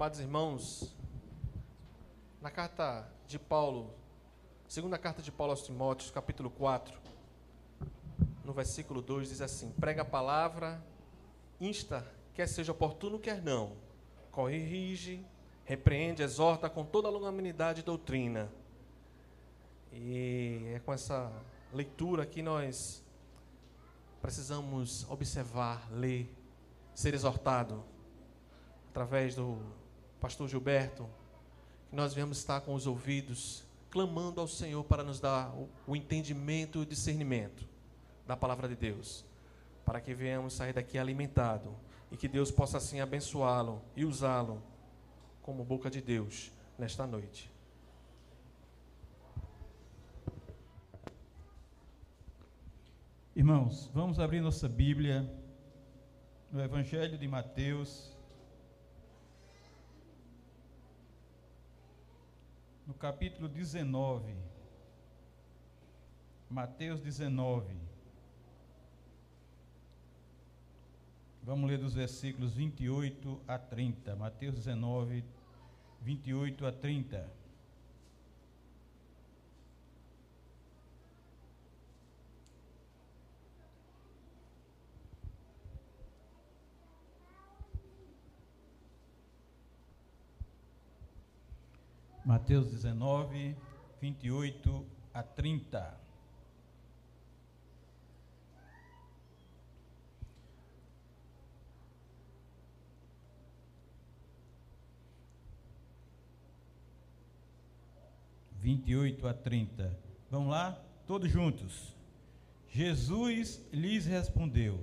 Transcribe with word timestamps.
Amados 0.00 0.18
irmãos, 0.18 0.96
na 2.40 2.50
carta 2.50 3.06
de 3.26 3.38
Paulo, 3.38 3.92
segunda 4.66 4.96
carta 4.96 5.20
de 5.20 5.30
Paulo 5.30 5.50
aos 5.50 5.62
Timóteos, 5.62 6.10
capítulo 6.10 6.48
4, 6.48 6.98
no 8.42 8.54
versículo 8.54 9.02
2, 9.02 9.28
diz 9.28 9.42
assim: 9.42 9.70
prega 9.72 10.00
a 10.00 10.04
palavra, 10.06 10.82
insta, 11.60 12.10
quer 12.32 12.48
seja 12.48 12.72
oportuno, 12.72 13.18
quer 13.18 13.42
não, 13.42 13.76
corrige, 14.30 15.22
repreende, 15.66 16.22
exorta 16.22 16.70
com 16.70 16.82
toda 16.82 17.06
a 17.06 17.10
longanimidade 17.10 17.82
e 17.82 17.84
doutrina. 17.84 18.50
E 19.92 20.72
é 20.76 20.78
com 20.78 20.94
essa 20.94 21.30
leitura 21.74 22.24
que 22.24 22.40
nós 22.40 23.04
precisamos 24.22 25.06
observar, 25.10 25.92
ler, 25.92 26.34
ser 26.94 27.12
exortado 27.12 27.84
através 28.88 29.34
do 29.34 29.78
pastor 30.20 30.48
Gilberto, 30.48 31.08
que 31.88 31.96
nós 31.96 32.12
viemos 32.12 32.38
estar 32.38 32.60
com 32.60 32.74
os 32.74 32.86
ouvidos 32.86 33.64
clamando 33.90 34.40
ao 34.40 34.46
Senhor 34.46 34.84
para 34.84 35.02
nos 35.02 35.18
dar 35.18 35.52
o, 35.86 35.96
entendimento 35.96 36.78
e 36.78 36.82
o 36.82 36.86
discernimento 36.86 37.66
da 38.26 38.36
palavra 38.36 38.68
de 38.68 38.76
Deus, 38.76 39.24
para 39.84 40.00
que 40.00 40.14
venhamos 40.14 40.52
sair 40.52 40.72
daqui 40.72 40.98
alimentado 40.98 41.74
e 42.12 42.16
que 42.16 42.28
Deus 42.28 42.50
possa 42.50 42.76
assim 42.76 43.00
abençoá-lo 43.00 43.82
e 43.96 44.04
usá-lo 44.04 44.62
como 45.42 45.64
boca 45.64 45.90
de 45.90 46.00
Deus 46.00 46.52
nesta 46.78 47.06
noite. 47.06 47.50
Irmãos, 53.34 53.90
vamos 53.94 54.20
abrir 54.20 54.40
nossa 54.40 54.68
Bíblia 54.68 55.28
no 56.52 56.62
Evangelho 56.62 57.16
de 57.16 57.26
Mateus, 57.26 58.16
capítulo 63.00 63.48
19. 63.48 64.36
Mateus 66.50 67.00
19. 67.00 67.74
Vamos 71.42 71.70
ler 71.70 71.80
dos 71.80 71.94
versículos 71.94 72.54
28 72.54 73.40
a 73.48 73.58
30. 73.58 74.14
Mateus 74.16 74.54
19, 74.56 75.24
28 76.02 76.66
a 76.66 76.72
30. 76.72 77.39
Mateus 92.30 92.70
19, 92.70 93.56
28 94.00 94.86
a 95.12 95.20
30. 95.20 96.00
Vinte 108.60 108.92
e 108.92 108.96
oito 108.96 109.26
a 109.26 109.34
trinta. 109.34 109.98
Vamos 110.30 110.50
lá? 110.50 110.80
Todos 111.08 111.28
juntos. 111.28 111.96
Jesus 112.68 113.60
lhes 113.72 114.06
respondeu: 114.06 114.78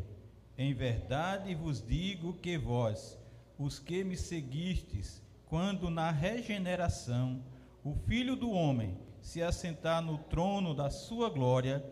Em 0.57 0.73
verdade 0.73 1.55
vos 1.55 1.81
digo 1.81 2.33
que 2.33 2.57
vós, 2.57 3.17
os 3.57 3.79
que 3.79 4.03
me 4.03 4.17
seguistes, 4.17 5.25
quando 5.49 5.89
na 5.89 6.11
regeneração 6.11 7.41
o 7.83 7.93
Filho 7.93 8.35
do 8.35 8.51
Homem 8.51 8.97
se 9.21 9.41
assentar 9.41 10.01
no 10.01 10.17
trono 10.17 10.73
da 10.73 10.89
sua 10.89 11.29
glória, 11.29 11.83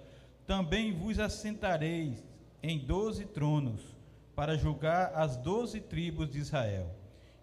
também 0.46 0.94
vos 0.94 1.20
assentareis 1.20 2.24
em 2.62 2.80
doze 2.80 3.26
tronos, 3.26 3.96
para 4.36 4.58
julgar 4.58 5.14
as 5.16 5.38
doze 5.38 5.80
tribos 5.80 6.30
de 6.30 6.40
Israel. 6.40 6.94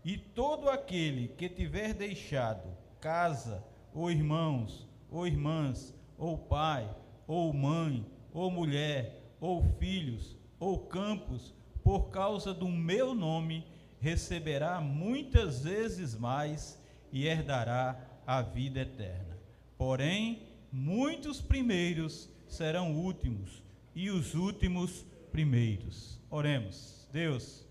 E 0.04 0.18
todo 0.18 0.68
aquele 0.68 1.28
que 1.28 1.48
tiver 1.48 1.94
deixado 1.94 2.68
casa, 3.00 3.64
ou 3.94 4.10
irmãos, 4.10 4.86
ou 5.10 5.26
irmãs, 5.26 5.94
ou 6.18 6.36
pai, 6.36 6.88
ou 7.26 7.52
mãe, 7.52 8.06
ou 8.32 8.50
mulher, 8.50 9.34
ou 9.40 9.62
filhos, 9.78 10.36
ou 10.58 10.78
campos, 10.78 11.54
por 11.82 12.10
causa 12.10 12.52
do 12.52 12.68
meu 12.68 13.14
nome, 13.14 13.66
receberá 14.02 14.80
muitas 14.80 15.62
vezes 15.62 16.16
mais 16.16 16.76
e 17.12 17.24
herdará 17.24 17.96
a 18.26 18.42
vida 18.42 18.80
eterna. 18.80 19.38
Porém, 19.78 20.42
muitos 20.72 21.40
primeiros 21.40 22.28
serão 22.48 22.96
últimos 22.96 23.62
e 23.94 24.10
os 24.10 24.34
últimos 24.34 25.06
primeiros. 25.30 26.18
Oremos. 26.28 27.08
Deus, 27.12 27.64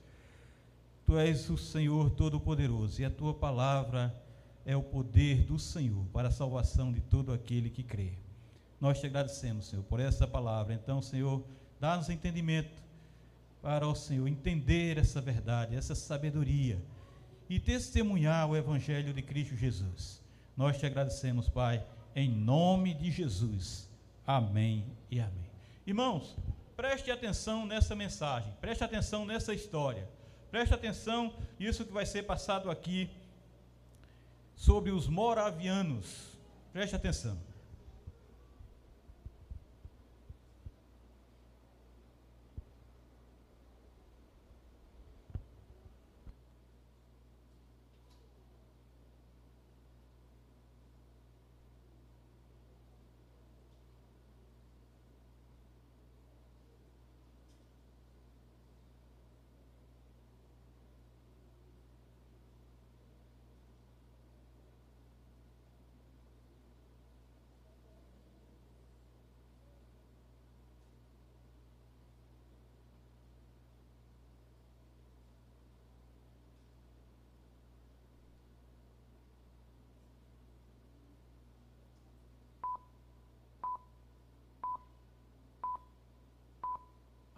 tu 1.05 1.17
és 1.17 1.49
o 1.49 1.57
Senhor 1.57 2.09
Todo-Poderoso 2.11 3.01
e 3.01 3.05
a 3.05 3.09
tua 3.09 3.33
palavra 3.33 4.15
é 4.65 4.75
o 4.75 4.81
poder 4.81 5.43
do 5.43 5.59
Senhor 5.59 6.05
para 6.13 6.29
a 6.29 6.31
salvação 6.31 6.93
de 6.93 7.01
todo 7.01 7.33
aquele 7.33 7.69
que 7.69 7.83
crê. 7.83 8.13
Nós 8.79 9.01
te 9.01 9.05
agradecemos, 9.05 9.65
Senhor, 9.65 9.83
por 9.83 9.99
essa 9.99 10.25
palavra. 10.25 10.73
Então, 10.73 11.01
Senhor, 11.01 11.43
dá-nos 11.77 12.09
entendimento 12.09 12.81
para 13.61 13.87
o 13.87 13.95
Senhor 13.95 14.27
entender 14.27 14.97
essa 14.97 15.21
verdade, 15.21 15.75
essa 15.75 15.93
sabedoria 15.93 16.81
e 17.49 17.59
testemunhar 17.59 18.49
o 18.49 18.55
Evangelho 18.55 19.13
de 19.13 19.21
Cristo 19.21 19.55
Jesus. 19.55 20.21
Nós 20.55 20.77
te 20.77 20.85
agradecemos, 20.85 21.49
Pai, 21.49 21.85
em 22.15 22.29
nome 22.29 22.93
de 22.93 23.11
Jesus. 23.11 23.89
Amém 24.25 24.85
e 25.09 25.19
amém. 25.19 25.51
Irmãos, 25.85 26.35
preste 26.75 27.11
atenção 27.11 27.65
nessa 27.65 27.95
mensagem, 27.95 28.53
preste 28.59 28.83
atenção 28.83 29.25
nessa 29.25 29.53
história, 29.53 30.09
preste 30.49 30.73
atenção 30.73 31.33
nisso 31.59 31.85
que 31.85 31.93
vai 31.93 32.05
ser 32.05 32.23
passado 32.23 32.71
aqui 32.71 33.09
sobre 34.55 34.91
os 34.91 35.07
moravianos. 35.07 36.31
Preste 36.71 36.95
atenção. 36.95 37.50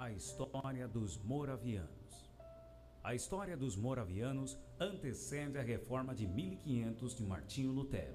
A 0.03 0.11
história 0.11 0.85
dos 0.85 1.17
Moravianos. 1.23 2.29
A 3.01 3.15
história 3.15 3.55
dos 3.55 3.77
Moravianos 3.77 4.57
antecede 4.77 5.57
a 5.57 5.61
reforma 5.61 6.13
de 6.13 6.27
1500 6.27 7.15
de 7.15 7.23
Martinho 7.23 7.71
Lutero. 7.71 8.13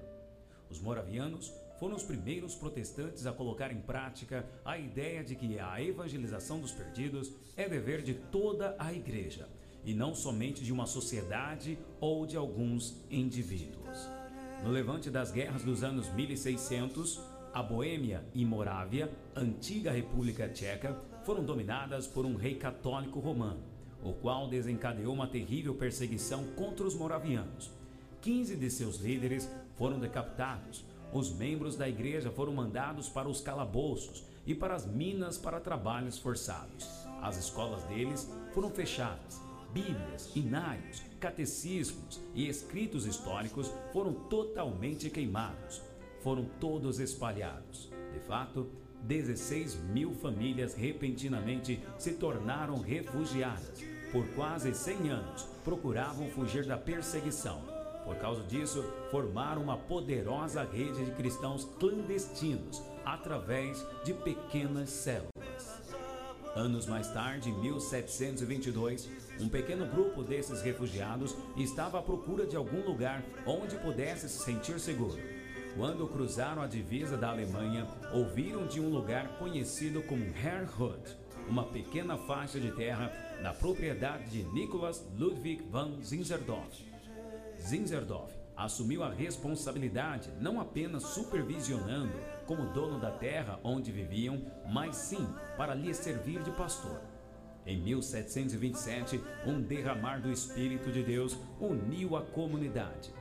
Os 0.69 0.79
Moravianos 0.79 1.51
foram 1.79 1.95
os 1.95 2.03
primeiros 2.03 2.53
protestantes 2.53 3.25
a 3.25 3.33
colocar 3.33 3.71
em 3.71 3.81
prática 3.81 4.47
a 4.63 4.77
ideia 4.77 5.23
de 5.23 5.35
que 5.35 5.57
a 5.57 5.81
evangelização 5.81 6.61
dos 6.61 6.71
perdidos 6.71 7.33
é 7.57 7.67
dever 7.67 8.03
de 8.03 8.13
toda 8.13 8.75
a 8.77 8.93
igreja 8.93 9.49
e 9.83 9.91
não 9.91 10.13
somente 10.13 10.63
de 10.63 10.71
uma 10.71 10.85
sociedade 10.85 11.75
ou 11.99 12.27
de 12.27 12.37
alguns 12.37 13.03
indivíduos. 13.09 14.07
No 14.63 14.69
levante 14.69 15.09
das 15.09 15.31
guerras 15.31 15.63
dos 15.63 15.81
anos 15.83 16.07
1600, 16.13 17.19
a 17.51 17.63
Boêmia 17.63 18.23
e 18.35 18.45
Morávia, 18.45 19.11
antiga 19.35 19.91
República 19.91 20.47
Tcheca, 20.47 21.08
foram 21.29 21.43
dominadas 21.43 22.07
por 22.07 22.25
um 22.25 22.33
rei 22.33 22.55
católico 22.55 23.19
romano, 23.19 23.61
o 24.03 24.13
qual 24.13 24.47
desencadeou 24.47 25.13
uma 25.13 25.27
terrível 25.27 25.75
perseguição 25.75 26.43
contra 26.55 26.87
os 26.87 26.95
moravianos. 26.95 27.69
15 28.19 28.55
de 28.55 28.71
seus 28.71 28.97
líderes 28.97 29.47
foram 29.75 29.99
decapitados. 29.99 30.83
Os 31.13 31.31
membros 31.31 31.75
da 31.75 31.87
igreja 31.87 32.31
foram 32.31 32.51
mandados 32.51 33.09
para 33.09 33.29
os 33.29 33.41
calabouços 33.41 34.23
e 34.43 34.55
para 34.55 34.73
as 34.73 34.87
minas 34.87 35.37
para 35.37 35.59
trabalhos 35.59 36.17
forçados. 36.17 36.89
As 37.21 37.37
escolas 37.37 37.83
deles 37.83 38.27
foram 38.51 38.71
fechadas. 38.71 39.39
Bíblias, 39.71 40.35
inários, 40.35 41.03
catecismos 41.19 42.19
e 42.33 42.49
escritos 42.49 43.05
históricos 43.05 43.71
foram 43.93 44.13
totalmente 44.13 45.11
queimados. 45.11 45.79
Foram 46.23 46.45
todos 46.59 46.99
espalhados. 46.99 47.87
De 48.13 48.19
fato, 48.19 48.67
16 49.01 49.75
mil 49.75 50.13
famílias 50.13 50.73
repentinamente 50.73 51.79
se 51.97 52.13
tornaram 52.13 52.79
refugiadas. 52.79 53.83
Por 54.11 54.27
quase 54.29 54.73
100 54.73 55.09
anos, 55.09 55.43
procuravam 55.63 56.29
fugir 56.29 56.65
da 56.65 56.77
perseguição. 56.77 57.61
Por 58.03 58.15
causa 58.15 58.43
disso, 58.43 58.83
formaram 59.11 59.61
uma 59.61 59.77
poderosa 59.77 60.63
rede 60.63 61.05
de 61.05 61.11
cristãos 61.11 61.65
clandestinos 61.79 62.81
através 63.05 63.85
de 64.03 64.13
pequenas 64.13 64.89
células. 64.89 65.79
Anos 66.55 66.87
mais 66.87 67.07
tarde, 67.11 67.49
em 67.49 67.61
1722, 67.61 69.07
um 69.39 69.47
pequeno 69.47 69.85
grupo 69.85 70.23
desses 70.23 70.61
refugiados 70.61 71.35
estava 71.55 71.99
à 71.99 72.01
procura 72.01 72.47
de 72.47 72.55
algum 72.55 72.83
lugar 72.83 73.23
onde 73.45 73.77
pudesse 73.77 74.27
se 74.27 74.43
sentir 74.43 74.79
seguro. 74.79 75.38
Quando 75.79 76.05
cruzaram 76.09 76.61
a 76.61 76.67
divisa 76.67 77.15
da 77.15 77.29
Alemanha, 77.29 77.87
ouviram 78.11 78.67
de 78.67 78.81
um 78.81 78.89
lugar 78.89 79.39
conhecido 79.39 80.03
como 80.03 80.25
Herrhut, 80.25 81.17
uma 81.47 81.63
pequena 81.63 82.17
faixa 82.17 82.59
de 82.59 82.69
terra 82.73 83.09
na 83.41 83.53
propriedade 83.53 84.25
de 84.29 84.43
Nicholas 84.51 85.07
Ludwig 85.17 85.63
van 85.71 86.01
Zinzerdorf. 86.03 86.83
Zinzerdorf 87.61 88.33
assumiu 88.57 89.03
a 89.03 89.09
responsabilidade 89.09 90.29
não 90.41 90.59
apenas 90.59 91.03
supervisionando 91.03 92.11
como 92.45 92.73
dono 92.73 92.99
da 92.99 93.11
terra 93.11 93.57
onde 93.63 93.89
viviam, 93.89 94.41
mas 94.67 94.97
sim 94.97 95.25
para 95.55 95.73
lhes 95.73 95.95
servir 95.95 96.43
de 96.43 96.51
pastor. 96.51 96.99
Em 97.65 97.79
1727, 97.79 99.21
um 99.45 99.61
derramar 99.61 100.19
do 100.19 100.29
Espírito 100.29 100.91
de 100.91 101.03
Deus 101.03 101.37
uniu 101.57 102.17
a 102.17 102.21
comunidade. 102.21 103.17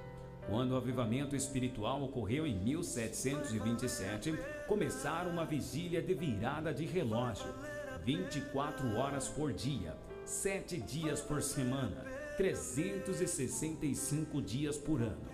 Quando 0.49 0.73
o 0.73 0.77
avivamento 0.77 1.37
espiritual 1.37 2.03
ocorreu 2.03 2.45
em 2.47 2.59
1727, 2.59 4.33
começaram 4.67 5.31
uma 5.31 5.45
vigília 5.45 6.01
de 6.01 6.15
virada 6.15 6.73
de 6.73 6.87
relógio, 6.87 7.55
24 8.03 8.97
horas 8.97 9.29
por 9.29 9.53
dia, 9.53 9.95
7 10.25 10.79
dias 10.79 11.21
por 11.21 11.43
semana, 11.43 12.03
365 12.39 14.41
dias 14.41 14.79
por 14.79 15.03
ano. 15.03 15.29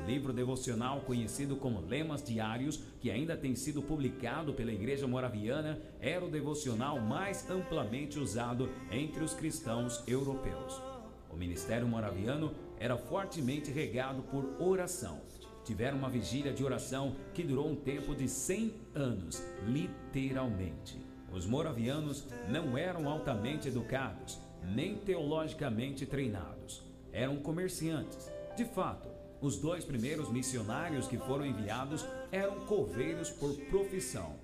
O 0.00 0.06
livro 0.06 0.32
devocional 0.32 1.00
conhecido 1.00 1.56
como 1.56 1.80
Lemas 1.80 2.22
Diários, 2.22 2.80
que 3.00 3.10
ainda 3.10 3.36
tem 3.36 3.56
sido 3.56 3.82
publicado 3.82 4.54
pela 4.54 4.72
Igreja 4.72 5.08
Moraviana, 5.08 5.80
era 6.00 6.24
o 6.24 6.30
devocional 6.30 7.00
mais 7.00 7.50
amplamente 7.50 8.20
usado 8.20 8.70
entre 8.90 9.24
os 9.24 9.34
cristãos 9.34 10.00
europeus. 10.06 10.80
O 11.28 11.36
ministério 11.36 11.88
moraviano 11.88 12.54
era 12.78 12.96
fortemente 12.96 13.70
regado 13.70 14.22
por 14.22 14.56
oração. 14.60 15.20
Tiveram 15.64 15.98
uma 15.98 16.10
vigília 16.10 16.52
de 16.52 16.62
oração 16.62 17.16
que 17.32 17.42
durou 17.42 17.68
um 17.68 17.76
tempo 17.76 18.14
de 18.14 18.28
100 18.28 18.74
anos, 18.94 19.42
literalmente. 19.66 20.98
Os 21.32 21.46
moravianos 21.46 22.26
não 22.48 22.76
eram 22.76 23.08
altamente 23.08 23.68
educados, 23.68 24.38
nem 24.62 24.96
teologicamente 24.96 26.06
treinados. 26.06 26.82
Eram 27.12 27.36
comerciantes. 27.36 28.30
De 28.56 28.64
fato, 28.64 29.08
os 29.40 29.58
dois 29.58 29.84
primeiros 29.84 30.30
missionários 30.30 31.06
que 31.06 31.18
foram 31.18 31.44
enviados 31.44 32.06
eram 32.30 32.60
coveiros 32.66 33.30
por 33.30 33.54
profissão. 33.68 34.36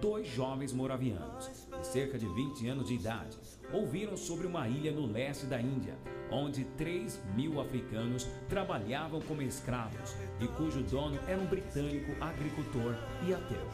Dois 0.00 0.26
jovens 0.26 0.72
moravianos, 0.72 1.48
de 1.80 1.86
cerca 1.86 2.18
de 2.18 2.26
20 2.26 2.66
anos 2.66 2.88
de 2.88 2.94
idade, 2.94 3.36
ouviram 3.72 4.16
sobre 4.16 4.46
uma 4.46 4.66
ilha 4.68 4.90
no 4.90 5.06
leste 5.06 5.46
da 5.46 5.60
Índia, 5.60 5.96
onde 6.32 6.64
3 6.64 7.20
mil 7.34 7.60
africanos 7.60 8.26
trabalhavam 8.48 9.20
como 9.20 9.42
escravos 9.42 10.16
e 10.40 10.48
cujo 10.48 10.82
dono 10.82 11.18
era 11.28 11.38
um 11.38 11.46
britânico 11.46 12.12
agricultor 12.20 12.96
e 13.26 13.34
ateu. 13.34 13.68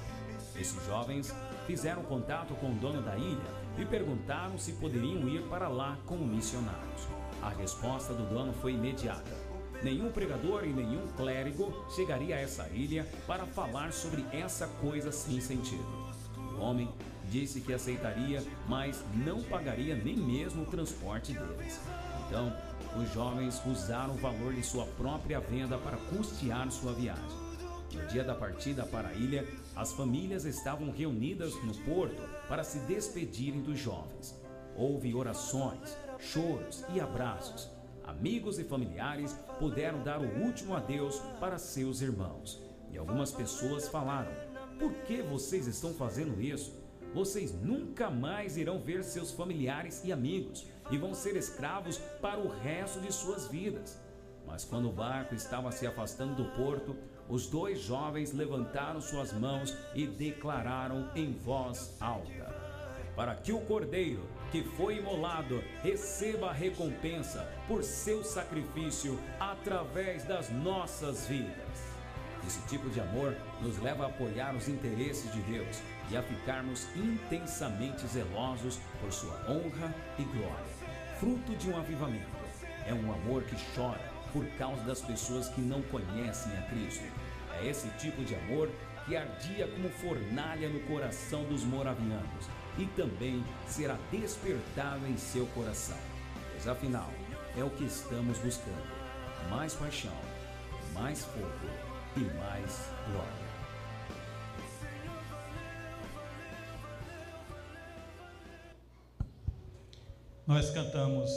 Esses 0.56 0.84
jovens 0.86 1.32
fizeram 1.66 2.02
contato 2.02 2.54
com 2.54 2.70
o 2.70 2.74
dono 2.74 3.00
da 3.00 3.16
ilha 3.16 3.58
e 3.78 3.84
perguntaram 3.84 4.58
se 4.58 4.72
poderiam 4.72 5.28
ir 5.28 5.42
para 5.42 5.68
lá 5.68 5.96
como 6.04 6.26
missionários. 6.26 7.06
A 7.40 7.50
resposta 7.50 8.12
do 8.12 8.28
dono 8.28 8.52
foi 8.52 8.72
imediata 8.72 9.48
Nenhum 9.82 10.10
pregador 10.10 10.64
e 10.64 10.72
nenhum 10.72 11.06
clérigo 11.16 11.72
chegaria 11.94 12.34
a 12.34 12.40
essa 12.40 12.68
ilha 12.70 13.06
para 13.26 13.46
falar 13.46 13.92
sobre 13.92 14.24
essa 14.32 14.66
coisa 14.80 15.12
sem 15.12 15.40
sentido. 15.40 15.86
O 16.56 16.60
homem 16.60 16.92
disse 17.30 17.60
que 17.60 17.72
aceitaria, 17.72 18.42
mas 18.66 19.04
não 19.14 19.40
pagaria 19.42 19.94
nem 19.94 20.16
mesmo 20.16 20.62
o 20.62 20.66
transporte 20.66 21.32
deles. 21.32 21.80
Então, 22.28 22.52
os 22.96 23.12
jovens 23.12 23.60
usaram 23.66 24.14
o 24.14 24.18
valor 24.18 24.54
de 24.54 24.62
sua 24.62 24.86
própria 24.86 25.40
venda 25.40 25.76
para 25.78 25.96
custear 25.96 26.70
sua 26.70 26.92
viagem. 26.92 27.48
No 27.92 28.06
dia 28.06 28.22
da 28.22 28.34
partida 28.34 28.84
para 28.84 29.08
a 29.08 29.14
ilha, 29.14 29.44
as 29.74 29.92
famílias 29.92 30.44
estavam 30.44 30.92
reunidas 30.92 31.54
no 31.64 31.74
porto 31.84 32.22
para 32.46 32.62
se 32.62 32.78
despedirem 32.80 33.62
dos 33.62 33.78
jovens. 33.78 34.38
Houve 34.76 35.14
orações, 35.14 35.96
choros 36.18 36.84
e 36.94 37.00
abraços 37.00 37.78
amigos 38.08 38.58
e 38.58 38.64
familiares 38.64 39.38
puderam 39.58 40.02
dar 40.02 40.20
o 40.20 40.42
último 40.42 40.74
adeus 40.74 41.20
para 41.38 41.58
seus 41.58 42.00
irmãos. 42.00 42.60
E 42.90 42.96
algumas 42.96 43.30
pessoas 43.30 43.86
falaram: 43.88 44.32
Por 44.78 44.92
que 45.04 45.20
vocês 45.22 45.66
estão 45.66 45.92
fazendo 45.92 46.40
isso? 46.40 46.72
Vocês 47.14 47.54
nunca 47.54 48.10
mais 48.10 48.56
irão 48.56 48.80
ver 48.80 49.04
seus 49.04 49.30
familiares 49.30 50.02
e 50.04 50.12
amigos 50.12 50.66
e 50.90 50.98
vão 50.98 51.14
ser 51.14 51.36
escravos 51.36 51.98
para 52.20 52.38
o 52.38 52.48
resto 52.48 53.00
de 53.00 53.12
suas 53.12 53.46
vidas. 53.46 54.00
Mas 54.46 54.64
quando 54.64 54.88
o 54.88 54.92
barco 54.92 55.34
estava 55.34 55.70
se 55.70 55.86
afastando 55.86 56.34
do 56.34 56.50
porto, 56.52 56.96
os 57.28 57.46
dois 57.46 57.80
jovens 57.80 58.32
levantaram 58.32 59.00
suas 59.00 59.32
mãos 59.32 59.76
e 59.94 60.06
declararam 60.06 61.10
em 61.14 61.32
voz 61.32 61.94
alta: 62.00 62.54
Para 63.14 63.34
que 63.34 63.52
o 63.52 63.60
cordeiro 63.60 64.26
que 64.50 64.62
foi 64.62 64.96
imolado 64.96 65.62
receba 65.82 66.48
a 66.48 66.52
recompensa 66.52 67.46
por 67.66 67.82
seu 67.82 68.24
sacrifício 68.24 69.18
através 69.38 70.24
das 70.24 70.48
nossas 70.48 71.26
vidas. 71.26 71.88
Esse 72.46 72.62
tipo 72.62 72.88
de 72.88 72.98
amor 72.98 73.36
nos 73.60 73.78
leva 73.78 74.04
a 74.04 74.08
apoiar 74.08 74.56
os 74.56 74.68
interesses 74.68 75.30
de 75.32 75.42
Deus 75.42 75.82
e 76.10 76.16
a 76.16 76.22
ficarmos 76.22 76.86
intensamente 76.96 78.06
zelosos 78.06 78.78
por 79.02 79.12
sua 79.12 79.34
honra 79.50 79.94
e 80.18 80.22
glória. 80.22 80.77
Fruto 81.18 81.56
de 81.56 81.68
um 81.68 81.76
avivamento. 81.76 82.38
É 82.86 82.94
um 82.94 83.12
amor 83.12 83.42
que 83.42 83.56
chora 83.74 84.12
por 84.32 84.46
causa 84.56 84.82
das 84.84 85.00
pessoas 85.00 85.48
que 85.48 85.60
não 85.60 85.82
conhecem 85.82 86.56
a 86.56 86.62
Cristo. 86.70 87.04
É 87.60 87.66
esse 87.66 87.88
tipo 87.98 88.22
de 88.22 88.36
amor 88.36 88.70
que 89.04 89.16
ardia 89.16 89.66
como 89.66 89.88
fornalha 89.88 90.68
no 90.68 90.78
coração 90.80 91.42
dos 91.44 91.64
moravianos 91.64 92.46
e 92.78 92.86
também 92.86 93.42
será 93.66 93.96
despertado 94.12 95.06
em 95.06 95.16
seu 95.16 95.46
coração. 95.46 95.98
Pois 96.52 96.68
afinal, 96.68 97.10
é 97.56 97.64
o 97.64 97.70
que 97.70 97.84
estamos 97.84 98.38
buscando: 98.38 98.86
mais 99.50 99.74
paixão, 99.74 100.16
mais 100.94 101.24
fogo 101.24 101.68
e 102.16 102.20
mais 102.20 102.90
glória. 103.10 103.47
Nós 110.48 110.70
cantamos 110.70 111.30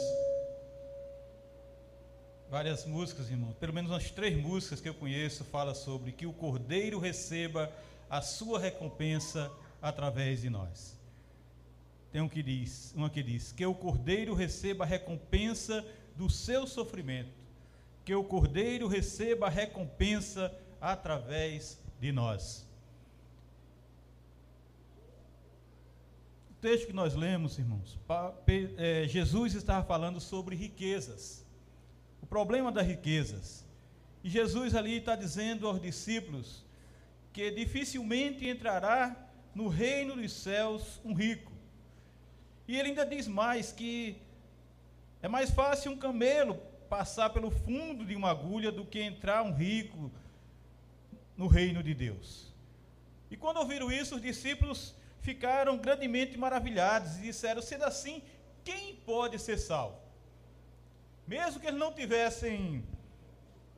várias 2.50 2.86
músicas, 2.86 3.30
irmão. 3.30 3.51
Pelo 3.60 3.74
menos 3.74 3.91
umas 3.91 4.10
três 4.10 4.41
músicas 4.41 4.80
que 4.80 4.88
eu 4.88 4.94
conheço 4.94 5.44
fala 5.44 5.75
sobre 5.75 6.13
que 6.13 6.25
o 6.25 6.32
Cordeiro 6.32 6.98
receba 6.98 7.70
a 8.10 8.22
sua 8.22 8.58
recompensa 8.58 9.51
através 9.82 10.39
de 10.39 10.50
nós. 10.50 10.98
Tem 12.10 12.22
um 12.22 12.30
que 12.30 12.41
diz, 12.41 12.94
uma 12.96 13.10
que 13.10 13.22
diz: 13.22 13.51
que 13.51 13.65
o 13.65 13.75
cordeiro 13.75 14.34
receba 14.34 14.86
a 14.86 14.88
recompensa 14.88 15.86
do 16.15 16.30
seu 16.30 16.65
sofrimento, 16.65 17.34
que 18.06 18.15
o 18.15 18.24
cordeiro 18.24 18.88
receba 18.88 19.48
a 19.48 19.50
recompensa 19.50 20.58
através 20.80 21.77
de 22.00 22.13
nós. 22.13 22.65
Texto 26.62 26.86
que 26.86 26.94
nós 26.94 27.15
lemos, 27.15 27.58
irmãos, 27.58 28.00
é, 28.77 29.08
Jesus 29.08 29.56
estava 29.56 29.84
falando 29.84 30.22
sobre 30.22 30.56
riquezas, 30.56 31.44
o 32.22 32.25
problema 32.27 32.72
das 32.72 32.86
riquezas. 32.86 33.65
E 34.24 34.30
Jesus 34.30 34.75
ali 34.75 34.98
está 34.98 35.15
dizendo 35.15 35.68
aos 35.68 35.82
discípulos 35.82 36.63
que 37.34 37.50
dificilmente 37.50 38.48
entrará 38.48 39.27
no 39.56 39.68
reino 39.68 40.15
dos 40.15 40.32
céus 40.32 41.01
um 41.03 41.13
rico. 41.15 41.51
E 42.68 42.77
ele 42.77 42.89
ainda 42.89 43.08
diz 43.08 43.27
mais 43.27 43.72
que 43.72 44.18
é 45.20 45.27
mais 45.27 45.50
fácil 45.50 45.91
um 45.91 45.98
camelo 45.98 46.56
passar 46.88 47.32
pelo 47.32 47.50
fundo 47.50 48.06
de 48.06 48.15
uma 48.15 48.30
agulha 48.30 48.72
do 48.72 48.86
que 48.86 49.01
entrar 49.01 49.41
um 49.41 49.53
rico 49.53 50.12
no 51.36 51.48
reino 51.48 51.82
de 51.82 51.96
Deus. 51.96 52.53
E 53.32 53.36
quando 53.36 53.58
ouviram 53.58 53.91
isso, 53.91 54.15
os 54.15 54.22
discípulos 54.22 54.94
ficaram 55.21 55.77
grandemente 55.77 56.37
maravilhados 56.37 57.17
e 57.17 57.21
disseram: 57.21 57.61
sendo 57.61 57.85
assim, 57.85 58.21
quem 58.63 58.95
pode 58.95 59.39
ser 59.39 59.57
salvo? 59.57 60.01
mesmo 61.31 61.61
que 61.61 61.67
eles 61.67 61.79
não 61.79 61.93
tivessem 61.93 62.83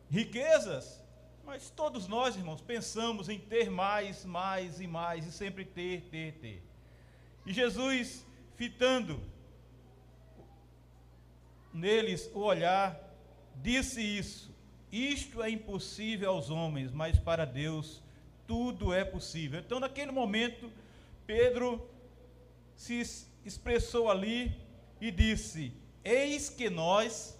riquezas, 0.09 1.03
mas 1.45 1.69
todos 1.69 2.07
nós, 2.07 2.35
irmãos, 2.35 2.61
pensamos 2.61 3.29
em 3.29 3.37
ter 3.37 3.69
mais, 3.69 4.25
mais 4.25 4.81
e 4.81 4.87
mais, 4.87 5.27
e 5.27 5.31
sempre 5.31 5.63
ter, 5.63 6.01
ter, 6.09 6.33
ter. 6.33 6.63
E 7.45 7.53
Jesus, 7.53 8.25
fitando 8.55 9.21
neles 11.71 12.27
o 12.33 12.39
olhar, 12.39 12.99
disse 13.57 14.01
isso: 14.01 14.51
Isto 14.91 15.43
é 15.43 15.51
impossível 15.51 16.31
aos 16.31 16.49
homens, 16.49 16.91
mas 16.91 17.19
para 17.19 17.45
Deus 17.45 18.01
tudo 18.47 18.91
é 18.91 19.05
possível. 19.05 19.59
Então, 19.59 19.79
naquele 19.79 20.11
momento, 20.11 20.71
Pedro 21.25 21.89
se 22.75 23.01
expressou 23.45 24.09
ali 24.09 24.55
e 24.99 25.11
disse: 25.11 25.73
Eis 26.03 26.49
que 26.49 26.69
nós 26.69 27.39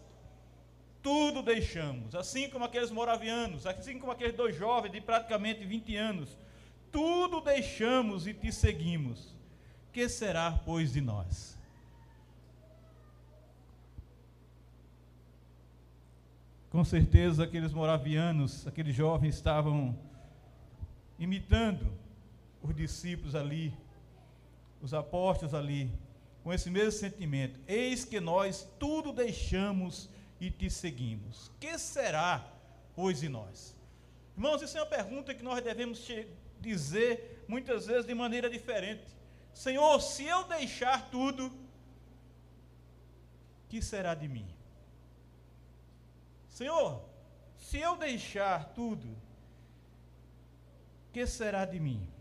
tudo 1.01 1.43
deixamos, 1.43 2.15
assim 2.15 2.49
como 2.49 2.63
aqueles 2.63 2.89
moravianos, 2.89 3.67
assim 3.67 3.99
como 3.99 4.11
aqueles 4.11 4.35
dois 4.35 4.55
jovens 4.55 4.93
de 4.93 5.01
praticamente 5.01 5.65
20 5.65 5.95
anos, 5.97 6.37
tudo 6.91 7.41
deixamos 7.41 8.25
e 8.25 8.33
te 8.33 8.51
seguimos. 8.51 9.33
Que 9.91 10.07
será, 10.07 10.51
pois, 10.65 10.93
de 10.93 11.01
nós? 11.01 11.59
Com 16.69 16.83
certeza 16.83 17.43
aqueles 17.43 17.71
moravianos, 17.71 18.65
aqueles 18.65 18.95
jovens 18.95 19.35
estavam 19.35 19.95
imitando 21.19 22.02
os 22.63 22.73
discípulos 22.73 23.35
ali, 23.35 23.77
os 24.81 24.93
apóstolos 24.93 25.53
ali, 25.53 25.91
com 26.43 26.51
esse 26.51 26.69
mesmo 26.69 26.91
sentimento. 26.93 27.59
Eis 27.67 28.05
que 28.05 28.19
nós 28.19 28.67
tudo 28.79 29.11
deixamos 29.11 30.09
e 30.39 30.49
te 30.49 30.69
seguimos. 30.69 31.51
Que 31.59 31.77
será, 31.77 32.45
pois, 32.95 33.19
de 33.19 33.29
nós? 33.29 33.75
Irmãos, 34.35 34.61
isso 34.61 34.77
é 34.77 34.81
uma 34.81 34.87
pergunta 34.87 35.33
que 35.33 35.43
nós 35.43 35.63
devemos 35.63 36.05
dizer 36.59 37.43
muitas 37.47 37.85
vezes 37.85 38.05
de 38.05 38.15
maneira 38.15 38.49
diferente. 38.49 39.05
Senhor, 39.53 40.01
se 40.01 40.23
eu 40.23 40.45
deixar 40.45 41.09
tudo, 41.11 41.51
que 43.69 43.81
será 43.81 44.15
de 44.15 44.27
mim? 44.27 44.47
Senhor, 46.49 47.03
se 47.57 47.77
eu 47.77 47.95
deixar 47.97 48.65
tudo, 48.73 49.15
que 51.11 51.25
será 51.27 51.65
de 51.65 51.79
mim? 51.79 52.12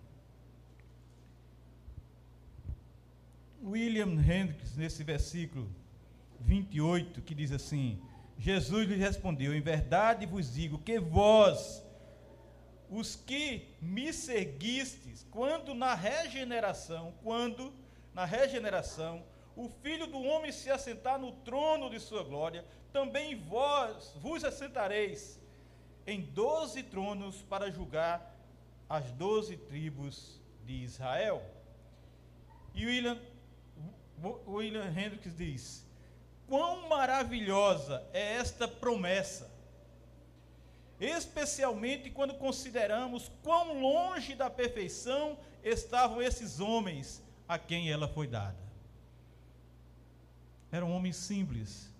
William 3.62 4.20
Hendricks, 4.20 4.76
nesse 4.76 5.04
versículo 5.04 5.70
28, 6.40 7.22
que 7.22 7.34
diz 7.34 7.52
assim: 7.52 8.00
Jesus 8.36 8.88
lhe 8.88 8.96
respondeu: 8.96 9.54
Em 9.54 9.60
verdade 9.60 10.26
vos 10.26 10.52
digo 10.52 10.78
que 10.78 10.98
vós, 10.98 11.84
os 12.90 13.14
que 13.14 13.68
me 13.80 14.12
seguistes, 14.12 15.24
quando 15.30 15.74
na 15.74 15.94
regeneração, 15.94 17.14
quando 17.22 17.72
na 18.12 18.24
regeneração, 18.24 19.24
o 19.54 19.68
Filho 19.68 20.06
do 20.06 20.20
Homem 20.20 20.50
se 20.50 20.68
assentar 20.70 21.18
no 21.18 21.32
trono 21.32 21.88
de 21.88 22.00
sua 22.00 22.24
glória, 22.24 22.64
também 22.92 23.36
vós 23.36 24.12
vos 24.16 24.44
assentareis 24.44 25.40
em 26.06 26.20
doze 26.20 26.82
tronos 26.82 27.42
para 27.42 27.70
julgar 27.70 28.36
as 28.88 29.12
doze 29.12 29.56
tribos 29.56 30.40
de 30.64 30.82
Israel. 30.82 31.42
E 32.74 32.86
William, 32.86 33.20
William 34.46 34.86
Hendricks 34.86 35.36
diz: 35.36 35.84
Quão 36.46 36.88
maravilhosa 36.88 38.06
é 38.12 38.34
esta 38.34 38.68
promessa, 38.68 39.50
especialmente 41.00 42.10
quando 42.10 42.34
consideramos 42.34 43.30
quão 43.42 43.80
longe 43.80 44.34
da 44.34 44.48
perfeição 44.48 45.38
estavam 45.62 46.22
esses 46.22 46.60
homens 46.60 47.22
a 47.48 47.58
quem 47.58 47.90
ela 47.90 48.08
foi 48.08 48.26
dada. 48.26 48.62
Eram 50.70 50.90
homens 50.90 51.16
simples, 51.16 51.90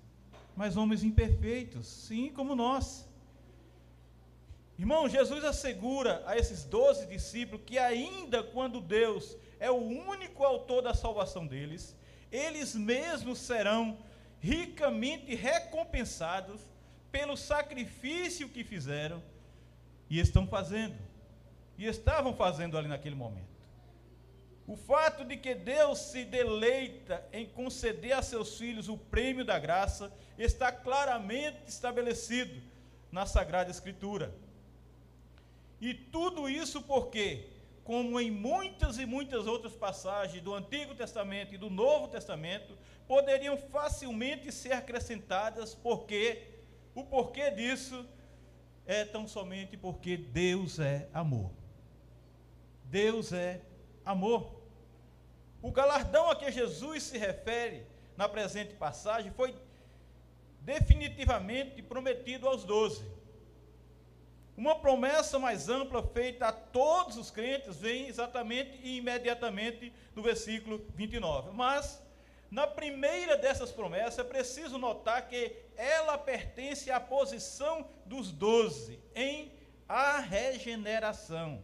mas 0.57 0.77
homens 0.77 1.03
imperfeitos, 1.03 1.87
sim, 1.87 2.31
como 2.31 2.55
nós. 2.55 3.07
Irmão, 4.79 5.09
Jesus 5.09 5.45
assegura 5.45 6.23
a 6.27 6.37
esses 6.37 6.65
doze 6.65 7.07
discípulos 7.07 7.65
que, 7.67 7.79
ainda 7.79 8.43
quando 8.43 8.81
Deus 8.81 9.37
é 9.61 9.71
o 9.71 9.77
único 9.77 10.43
autor 10.43 10.83
da 10.83 10.95
salvação 10.95 11.47
deles, 11.47 11.95
eles 12.33 12.75
mesmos 12.75 13.39
serão 13.39 13.99
ricamente 14.41 15.35
recompensados 15.35 16.61
pelo 17.13 17.37
sacrifício 17.37 18.49
que 18.49 18.65
fizeram 18.65 19.23
e 20.09 20.19
estão 20.19 20.47
fazendo, 20.47 20.97
e 21.79 21.87
estavam 21.87 22.35
fazendo 22.35 22.77
ali 22.77 22.89
naquele 22.89 23.15
momento. 23.15 23.53
O 24.67 24.77
fato 24.77 25.25
de 25.25 25.37
que 25.37 25.55
Deus 25.55 25.99
se 25.99 26.25
deleita 26.25 27.23
em 27.33 27.47
conceder 27.47 28.13
a 28.13 28.23
seus 28.23 28.57
filhos 28.57 28.89
o 28.89 28.97
prêmio 28.97 29.45
da 29.45 29.59
graça 29.59 30.13
está 30.39 30.73
claramente 30.73 31.59
estabelecido 31.67 32.63
na 33.11 33.27
Sagrada 33.27 33.71
Escritura. 33.71 34.35
E 35.81 35.93
tudo 35.93 36.49
isso 36.49 36.81
porque, 36.83 37.51
como 37.85 38.21
em 38.21 38.31
muitas 38.31 38.99
e 38.99 39.07
muitas 39.07 39.47
outras 39.47 39.75
passagens 39.75 40.43
do 40.43 40.55
Antigo 40.55 40.95
Testamento 40.95 41.55
e 41.55 41.59
do 41.59 41.69
Novo 41.69 42.09
Testamento, 42.09 42.79
poderiam 43.09 43.57
facilmente 43.57 44.53
ser 44.53 44.73
acrescentadas, 44.73 45.75
porque 45.75 46.43
o 46.95 47.05
porquê 47.05 47.51
disso 47.51 48.07
é 48.87 49.05
tão 49.05 49.27
somente 49.27 49.77
porque 49.77 50.17
Deus 50.17 50.79
é 50.79 51.09
amor. 51.13 51.51
Deus 52.85 53.33
é 53.33 53.61
amor. 54.05 54.63
O 55.61 55.71
galardão 55.71 56.31
a 56.31 56.37
que 56.37 56.51
Jesus 56.51 57.05
se 57.05 57.19
refere 57.19 57.87
na 58.17 58.29
presente 58.29 58.75
passagem 58.75 59.33
foi 59.33 59.55
definitivamente 60.61 61.83
prometido 61.83 62.47
aos 62.49 62.65
doze. 62.65 63.05
Uma 64.57 64.77
promessa 64.77 65.39
mais 65.39 65.69
ampla 65.69 66.03
feita 66.03 66.49
a 66.49 66.53
todos 66.53 67.17
os 67.17 67.31
crentes 67.31 67.77
vem 67.81 68.07
exatamente 68.07 68.79
e 68.83 68.99
imediatamente 68.99 69.93
no 70.15 70.23
versículo 70.23 70.85
29. 70.95 71.51
Mas, 71.53 72.03
na 72.51 72.67
primeira 72.67 73.37
dessas 73.37 73.73
promessas, 73.73 74.19
é 74.19 74.25
preciso 74.25 74.77
notar 74.77 75.27
que 75.27 75.57
ela 75.75 76.19
pertence 76.19 76.91
à 76.91 77.01
posição 77.01 77.89
dos 78.05 78.31
doze 78.31 79.01
em 79.15 79.53
a 79.89 80.19
regeneração. 80.21 81.63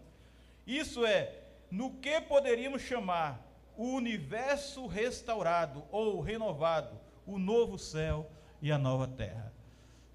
Isso 0.66 1.04
é, 1.04 1.34
no 1.70 1.94
que 1.94 2.20
poderíamos 2.22 2.82
chamar 2.82 3.46
o 3.76 3.92
universo 3.92 4.86
restaurado 4.86 5.84
ou 5.90 6.20
renovado, 6.20 6.98
o 7.26 7.38
novo 7.38 7.78
céu 7.78 8.30
e 8.60 8.72
a 8.72 8.78
nova 8.78 9.06
terra. 9.06 9.52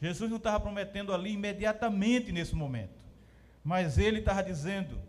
Jesus 0.03 0.29
não 0.29 0.35
estava 0.35 0.59
prometendo 0.59 1.13
ali 1.13 1.31
imediatamente 1.31 2.29
nesse 2.33 2.53
momento, 2.53 3.01
mas 3.63 3.97
ele 3.97 4.19
estava 4.19 4.43
dizendo: 4.43 5.01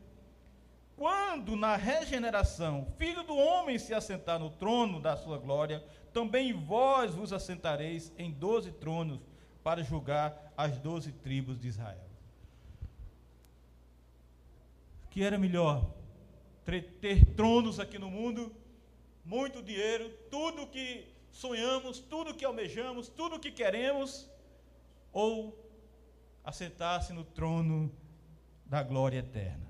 quando 0.94 1.56
na 1.56 1.74
regeneração, 1.74 2.86
filho 2.96 3.24
do 3.24 3.36
homem 3.36 3.76
se 3.76 3.92
assentar 3.92 4.38
no 4.38 4.50
trono 4.50 5.00
da 5.00 5.16
sua 5.16 5.36
glória, 5.36 5.84
também 6.12 6.52
vós 6.52 7.12
vos 7.12 7.32
assentareis 7.32 8.12
em 8.16 8.30
doze 8.30 8.70
tronos 8.70 9.18
para 9.64 9.82
julgar 9.82 10.52
as 10.56 10.78
doze 10.78 11.10
tribos 11.10 11.58
de 11.58 11.66
Israel. 11.66 12.08
Que 15.10 15.24
era 15.24 15.36
melhor 15.36 15.90
ter 17.00 17.24
tronos 17.34 17.80
aqui 17.80 17.98
no 17.98 18.08
mundo, 18.08 18.54
muito 19.24 19.60
dinheiro, 19.60 20.08
tudo 20.30 20.68
que 20.68 21.04
sonhamos, 21.32 21.98
tudo 21.98 22.32
que 22.32 22.44
almejamos, 22.44 23.08
tudo 23.08 23.40
que 23.40 23.50
queremos, 23.50 24.32
ou 25.14 25.56
assentar-se 26.44 27.12
no 27.12 27.25
trono 27.25 27.90
da 28.66 28.83
glória 28.83 29.18
eterna. 29.18 29.64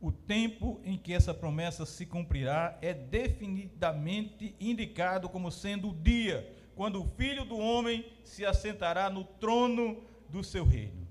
O 0.00 0.10
tempo 0.10 0.80
em 0.84 0.98
que 0.98 1.14
essa 1.14 1.32
promessa 1.32 1.86
se 1.86 2.04
cumprirá 2.04 2.76
é 2.82 2.92
definitivamente 2.92 4.54
indicado 4.58 5.28
como 5.28 5.50
sendo 5.52 5.90
o 5.90 5.94
dia 5.94 6.52
quando 6.74 7.00
o 7.00 7.08
Filho 7.16 7.44
do 7.44 7.56
Homem 7.56 8.04
se 8.24 8.44
assentará 8.44 9.08
no 9.08 9.22
trono 9.22 10.02
do 10.28 10.42
seu 10.42 10.64
reino. 10.64 11.06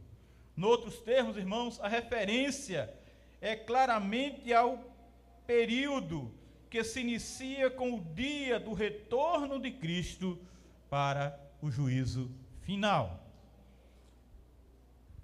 Noutros 0.57 0.99
termos, 0.99 1.37
irmãos, 1.37 1.79
a 1.79 1.87
referência 1.87 2.93
é 3.39 3.55
claramente 3.55 4.53
ao 4.53 4.83
período 5.47 6.40
que 6.71 6.83
se 6.83 7.01
inicia 7.01 7.69
com 7.69 7.93
o 7.93 8.01
dia 8.01 8.59
do 8.59 8.73
retorno 8.73 9.59
de 9.59 9.69
Cristo 9.69 10.39
para 10.89 11.37
o 11.61 11.69
juízo 11.69 12.31
final. 12.61 13.23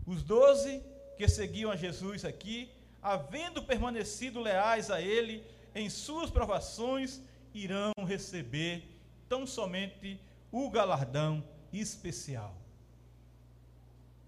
Os 0.06 0.22
doze 0.22 0.84
que 1.18 1.28
seguiam 1.28 1.72
a 1.72 1.76
Jesus 1.76 2.24
aqui, 2.24 2.70
havendo 3.02 3.64
permanecido 3.64 4.40
leais 4.40 4.92
a 4.92 5.02
Ele 5.02 5.44
em 5.74 5.90
suas 5.90 6.30
provações, 6.30 7.22
irão 7.54 7.94
receber 8.06 8.84
tão 9.28 9.48
somente 9.48 10.20
o 10.52 10.70
galardão 10.70 11.44
especial 11.74 12.56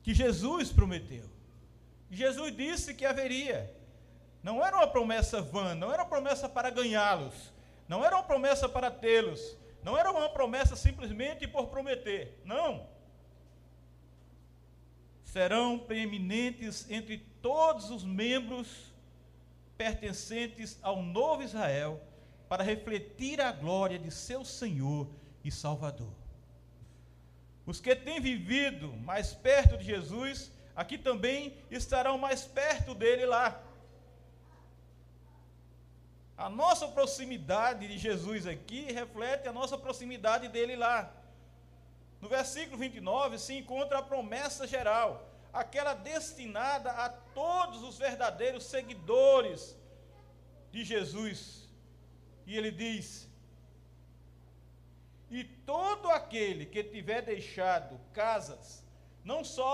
que 0.02 0.14
Jesus 0.14 0.72
prometeu. 0.72 1.30
Jesus 2.10 2.56
disse 2.56 2.96
que 2.96 3.06
haveria. 3.06 3.72
Não 4.42 4.66
era 4.66 4.78
uma 4.78 4.88
promessa 4.88 5.42
vã, 5.42 5.76
não 5.76 5.92
era 5.92 6.04
uma 6.04 6.10
promessa 6.10 6.48
para 6.48 6.70
ganhá-los, 6.70 7.54
não 7.88 8.06
era 8.06 8.16
uma 8.16 8.24
promessa 8.24 8.70
para 8.70 8.90
tê-los, 8.90 9.58
não 9.84 9.98
era 9.98 10.12
uma 10.12 10.30
promessa 10.30 10.76
simplesmente 10.76 11.48
por 11.48 11.68
prometer. 11.68 12.40
Não. 12.46 12.88
Serão 15.24 15.78
preeminentes 15.78 16.90
entre 16.90 17.18
todos 17.42 17.90
os 17.92 18.04
membros 18.04 18.94
pertencentes 19.78 20.78
ao 20.82 21.02
novo 21.02 21.44
Israel 21.44 22.02
para 22.50 22.64
refletir 22.64 23.40
a 23.40 23.52
glória 23.52 24.00
de 24.00 24.12
seu 24.12 24.44
Senhor 24.44 25.08
e 25.44 25.52
Salvador. 25.52 26.14
Os 27.66 27.80
que 27.80 27.96
têm 27.96 28.20
vivido 28.20 28.92
mais 28.98 29.34
perto 29.34 29.78
de 29.78 29.86
Jesus, 29.86 30.52
aqui 30.76 30.98
também 30.98 31.56
estarão 31.70 32.18
mais 32.18 32.44
perto 32.44 32.96
dele 32.96 33.26
lá. 33.26 33.64
A 36.46 36.48
nossa 36.48 36.88
proximidade 36.88 37.86
de 37.86 37.98
Jesus 37.98 38.48
aqui 38.48 38.82
reflete 38.94 39.46
a 39.46 39.52
nossa 39.52 39.78
proximidade 39.78 40.48
dele 40.48 40.76
lá. 40.78 41.12
No 42.22 42.30
versículo 42.30 42.78
29 42.78 43.38
se 43.38 43.56
encontra 43.58 43.98
a 43.98 44.02
promessa 44.02 44.66
geral, 44.66 45.10
aquela 45.52 45.94
destinada 45.94 46.92
a 46.92 47.10
todos 47.10 47.84
os 47.84 47.98
verdadeiros 47.98 48.64
seguidores 48.64 49.78
de 50.72 50.86
Jesus. 50.86 51.68
E 52.48 52.58
ele 52.58 52.72
diz: 52.72 53.28
e 55.30 55.44
todo 55.44 56.10
aquele 56.10 56.66
que 56.66 56.82
tiver 56.86 57.22
deixado 57.22 58.00
casas, 58.14 58.82
não 59.26 59.44
só 59.44 59.74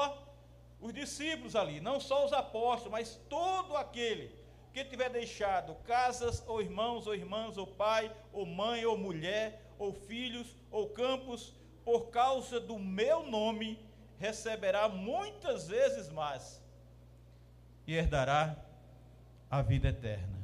os 0.81 0.91
discípulos 0.91 1.55
ali, 1.55 1.79
não 1.79 1.99
só 1.99 2.25
os 2.25 2.33
apóstolos, 2.33 2.91
mas 2.91 3.19
todo 3.29 3.77
aquele 3.77 4.44
que 4.75 4.83
tiver 4.83 5.09
deixado 5.09 5.73
casas, 5.85 6.43
ou 6.45 6.61
irmãos, 6.61 7.07
ou 7.07 7.15
irmãs, 7.15 7.57
ou 7.57 7.65
pai, 7.65 8.13
ou 8.33 8.45
mãe, 8.45 8.85
ou 8.85 8.97
mulher, 8.97 9.71
ou 9.79 9.93
filhos, 9.93 10.53
ou 10.69 10.89
campos, 10.89 11.53
por 11.85 12.09
causa 12.09 12.59
do 12.59 12.77
meu 12.77 13.25
nome, 13.25 13.79
receberá 14.19 14.89
muitas 14.89 15.69
vezes 15.69 16.09
mais 16.09 16.61
e 17.87 17.93
herdará 17.93 18.57
a 19.49 19.61
vida 19.61 19.87
eterna. 19.87 20.37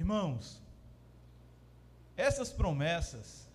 Irmãos, 0.00 0.60
essas 2.16 2.50
promessas 2.50 3.48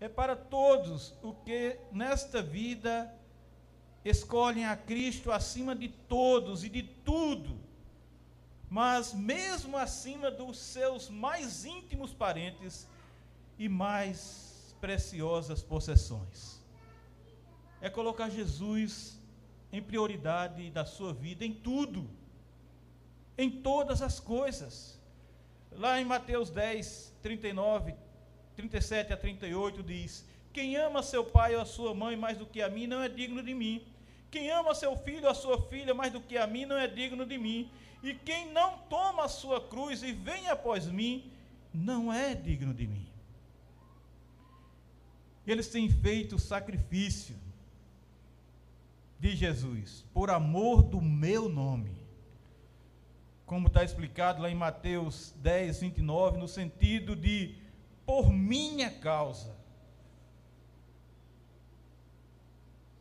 é 0.00 0.08
para 0.08 0.34
todos 0.34 1.14
o 1.22 1.34
que 1.34 1.78
nesta 1.92 2.40
vida 2.40 3.14
escolhem 4.04 4.66
a 4.66 4.76
Cristo 4.76 5.32
acima 5.32 5.74
de 5.74 5.88
todos 5.88 6.62
e 6.62 6.68
de 6.68 6.82
tudo, 6.82 7.58
mas 8.68 9.14
mesmo 9.14 9.76
acima 9.76 10.30
dos 10.30 10.58
seus 10.58 11.08
mais 11.08 11.64
íntimos 11.64 12.12
parentes 12.12 12.86
e 13.58 13.68
mais 13.68 14.76
preciosas 14.80 15.62
possessões. 15.62 16.62
É 17.80 17.88
colocar 17.88 18.28
Jesus 18.28 19.18
em 19.72 19.82
prioridade 19.82 20.70
da 20.70 20.84
sua 20.84 21.12
vida 21.12 21.44
em 21.44 21.52
tudo, 21.52 22.08
em 23.36 23.50
todas 23.50 24.02
as 24.02 24.20
coisas. 24.20 25.00
Lá 25.72 26.00
em 26.00 26.04
Mateus 26.04 26.50
10, 26.50 27.12
39, 27.22 27.94
37 28.54 29.12
a 29.12 29.16
38 29.16 29.82
diz: 29.82 30.24
Quem 30.52 30.76
ama 30.76 31.02
seu 31.02 31.24
pai 31.24 31.56
ou 31.56 31.62
a 31.62 31.64
sua 31.64 31.94
mãe 31.94 32.16
mais 32.16 32.38
do 32.38 32.46
que 32.46 32.62
a 32.62 32.68
mim 32.68 32.86
não 32.86 33.02
é 33.02 33.08
digno 33.08 33.42
de 33.42 33.54
mim. 33.54 33.84
Quem 34.34 34.50
ama 34.50 34.74
seu 34.74 34.96
filho 34.96 35.28
ou 35.28 35.34
sua 35.34 35.62
filha 35.62 35.94
mais 35.94 36.12
do 36.12 36.20
que 36.20 36.36
a 36.36 36.44
mim 36.44 36.64
não 36.66 36.76
é 36.76 36.88
digno 36.88 37.24
de 37.24 37.38
mim. 37.38 37.70
E 38.02 38.12
quem 38.12 38.50
não 38.52 38.78
toma 38.90 39.26
a 39.26 39.28
sua 39.28 39.60
cruz 39.60 40.02
e 40.02 40.10
vem 40.10 40.48
após 40.48 40.88
mim 40.88 41.30
não 41.72 42.12
é 42.12 42.34
digno 42.34 42.74
de 42.74 42.84
mim. 42.84 43.06
Eles 45.46 45.68
têm 45.68 45.88
feito 45.88 46.34
o 46.34 46.40
sacrifício 46.40 47.36
de 49.20 49.36
Jesus 49.36 50.04
por 50.12 50.30
amor 50.30 50.82
do 50.82 51.00
meu 51.00 51.48
nome. 51.48 51.96
Como 53.46 53.68
está 53.68 53.84
explicado 53.84 54.42
lá 54.42 54.50
em 54.50 54.56
Mateus 54.56 55.32
10, 55.36 55.80
29, 55.80 56.38
no 56.38 56.48
sentido 56.48 57.14
de 57.14 57.54
por 58.04 58.32
minha 58.32 58.90
causa. 58.90 59.54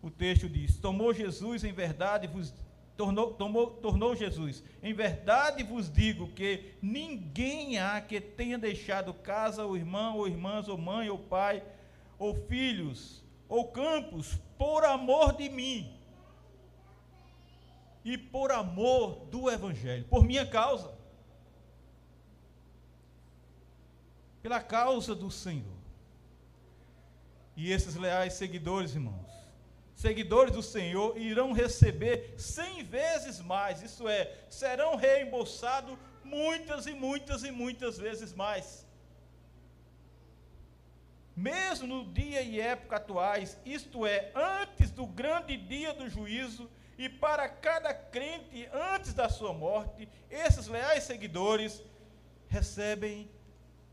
O 0.03 0.11
texto 0.11 0.47
diz: 0.47 0.77
Tomou 0.77 1.13
Jesus 1.13 1.63
em 1.63 1.73
verdade 1.73 2.27
vos 2.27 2.53
tornou, 2.95 3.33
tomou, 3.33 3.71
tornou 3.71 4.15
Jesus. 4.15 4.63
Em 4.83 4.93
verdade 4.93 5.63
vos 5.63 5.89
digo 5.89 6.27
que 6.27 6.75
ninguém 6.81 7.79
há 7.79 7.99
que 7.99 8.21
tenha 8.21 8.59
deixado 8.59 9.13
casa, 9.13 9.65
ou 9.65 9.75
irmão, 9.75 10.17
ou 10.17 10.27
irmãs, 10.27 10.67
ou 10.67 10.77
mãe, 10.77 11.09
ou 11.09 11.17
pai, 11.17 11.63
ou 12.19 12.35
filhos, 12.35 13.23
ou 13.49 13.69
campos, 13.69 14.37
por 14.57 14.83
amor 14.83 15.33
de 15.37 15.49
mim. 15.49 15.91
E 18.05 18.17
por 18.17 18.51
amor 18.51 19.25
do 19.31 19.49
Evangelho, 19.49 20.03
por 20.09 20.25
minha 20.25 20.45
causa. 20.45 21.01
pela 24.43 24.61
causa 24.61 25.15
do 25.15 25.31
Senhor. 25.31 25.79
E 27.55 27.71
esses 27.71 27.95
leais 27.95 28.33
seguidores, 28.33 28.93
irmãos, 28.93 29.22
seguidores 30.03 30.53
do 30.53 30.61
Senhor, 30.61 31.17
irão 31.17 31.53
receber 31.53 32.33
cem 32.37 32.83
vezes 32.83 33.39
mais, 33.39 33.81
isso 33.81 34.05
é, 34.05 34.19
serão 34.49 34.97
reembolsados 34.97 35.97
muitas 36.25 36.85
e 36.87 36.93
muitas 36.93 37.43
e 37.43 37.51
muitas 37.51 37.97
vezes 37.97 38.33
mais. 38.33 38.85
Mesmo 41.33 41.87
no 41.87 42.13
dia 42.13 42.41
e 42.41 42.59
época 42.59 42.97
atuais, 42.97 43.57
isto 43.65 44.05
é, 44.05 44.29
antes 44.35 44.91
do 44.91 45.05
grande 45.07 45.55
dia 45.55 45.93
do 45.93 46.09
juízo, 46.09 46.69
e 46.97 47.07
para 47.07 47.47
cada 47.47 47.93
crente 47.93 48.69
antes 48.93 49.13
da 49.13 49.29
sua 49.29 49.53
morte, 49.53 50.07
esses 50.29 50.67
leais 50.67 51.05
seguidores 51.05 51.81
recebem 52.49 53.31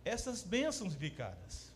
essas 0.04 0.42
bênçãos 0.42 0.92
indicadas. 0.94 1.69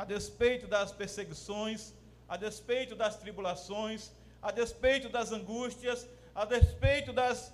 A 0.00 0.04
despeito 0.04 0.66
das 0.66 0.92
perseguições, 0.92 1.94
a 2.28 2.36
despeito 2.36 2.94
das 2.94 3.16
tribulações, 3.16 4.12
a 4.42 4.50
despeito 4.52 5.08
das 5.08 5.32
angústias, 5.32 6.06
a 6.34 6.44
despeito 6.44 7.14
das 7.14 7.52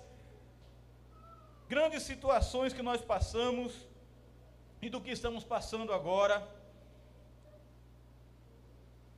grandes 1.69 2.03
situações 2.03 2.73
que 2.73 2.81
nós 2.81 3.01
passamos 3.01 3.73
e 4.81 4.89
do 4.89 4.99
que 4.99 5.11
estamos 5.11 5.43
passando 5.45 5.93
agora, 5.93 6.45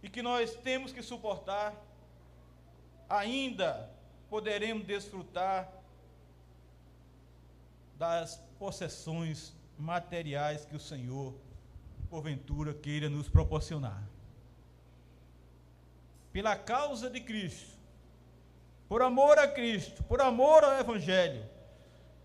e 0.04 0.08
que 0.08 0.22
nós 0.22 0.56
temos 0.58 0.94
que 0.94 1.02
suportar, 1.02 1.74
ainda 3.10 3.90
poderemos 4.30 4.86
desfrutar 4.86 5.68
das 7.98 8.38
possessões 8.60 9.52
materiais 9.80 10.64
que 10.64 10.76
o 10.76 10.80
Senhor, 10.80 11.34
porventura, 12.15 12.73
queira 12.73 13.10
nos 13.10 13.28
proporcionar. 13.28 14.01
Pela 16.32 16.56
causa 16.56 17.10
de 17.10 17.19
Cristo, 17.19 17.78
por 18.88 19.01
amor 19.01 19.38
a 19.38 19.49
Cristo, 19.49 20.01
por 20.04 20.21
amor 20.21 20.63
ao 20.63 20.80
Evangelho, 20.80 21.43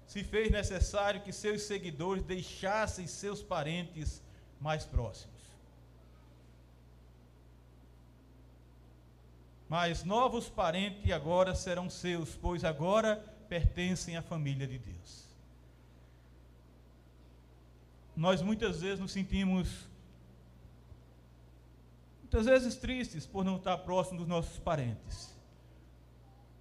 se 0.07 0.23
fez 0.23 0.49
necessário 0.49 1.23
que 1.23 1.33
seus 1.33 1.63
seguidores 1.63 2.23
deixassem 2.23 3.09
seus 3.09 3.43
parentes 3.43 4.23
mais 4.61 4.85
próximos. 4.85 5.41
Mas 9.69 10.05
novos 10.05 10.49
parentes 10.49 11.11
agora 11.11 11.53
serão 11.57 11.91
seus, 11.91 12.37
pois 12.37 12.65
agora 12.65 13.17
pertencem 13.49 14.17
à 14.17 14.23
família 14.23 14.69
de 14.69 14.79
Deus 14.79 15.30
nós 18.21 18.43
muitas 18.43 18.83
vezes 18.83 19.01
nos 19.01 19.13
sentimos 19.13 19.89
muitas 22.21 22.45
vezes 22.45 22.77
tristes 22.77 23.25
por 23.25 23.43
não 23.43 23.57
estar 23.57 23.79
próximo 23.79 24.19
dos 24.19 24.29
nossos 24.29 24.59
parentes. 24.59 25.35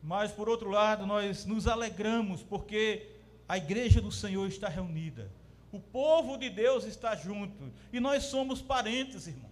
Mas 0.01 0.31
por 0.31 0.47
outro 0.47 0.69
lado, 0.69 1.05
nós 1.05 1.45
nos 1.45 1.67
alegramos 1.67 2.41
porque 2.41 3.09
a 3.45 3.57
igreja 3.57 3.99
do 3.99 4.09
Senhor 4.09 4.47
está 4.47 4.69
reunida. 4.69 5.29
O 5.69 5.81
povo 5.81 6.37
de 6.37 6.49
Deus 6.49 6.85
está 6.85 7.13
junto 7.13 7.69
e 7.91 7.99
nós 7.99 8.23
somos 8.23 8.61
parentes, 8.61 9.27
irmãos. 9.27 9.51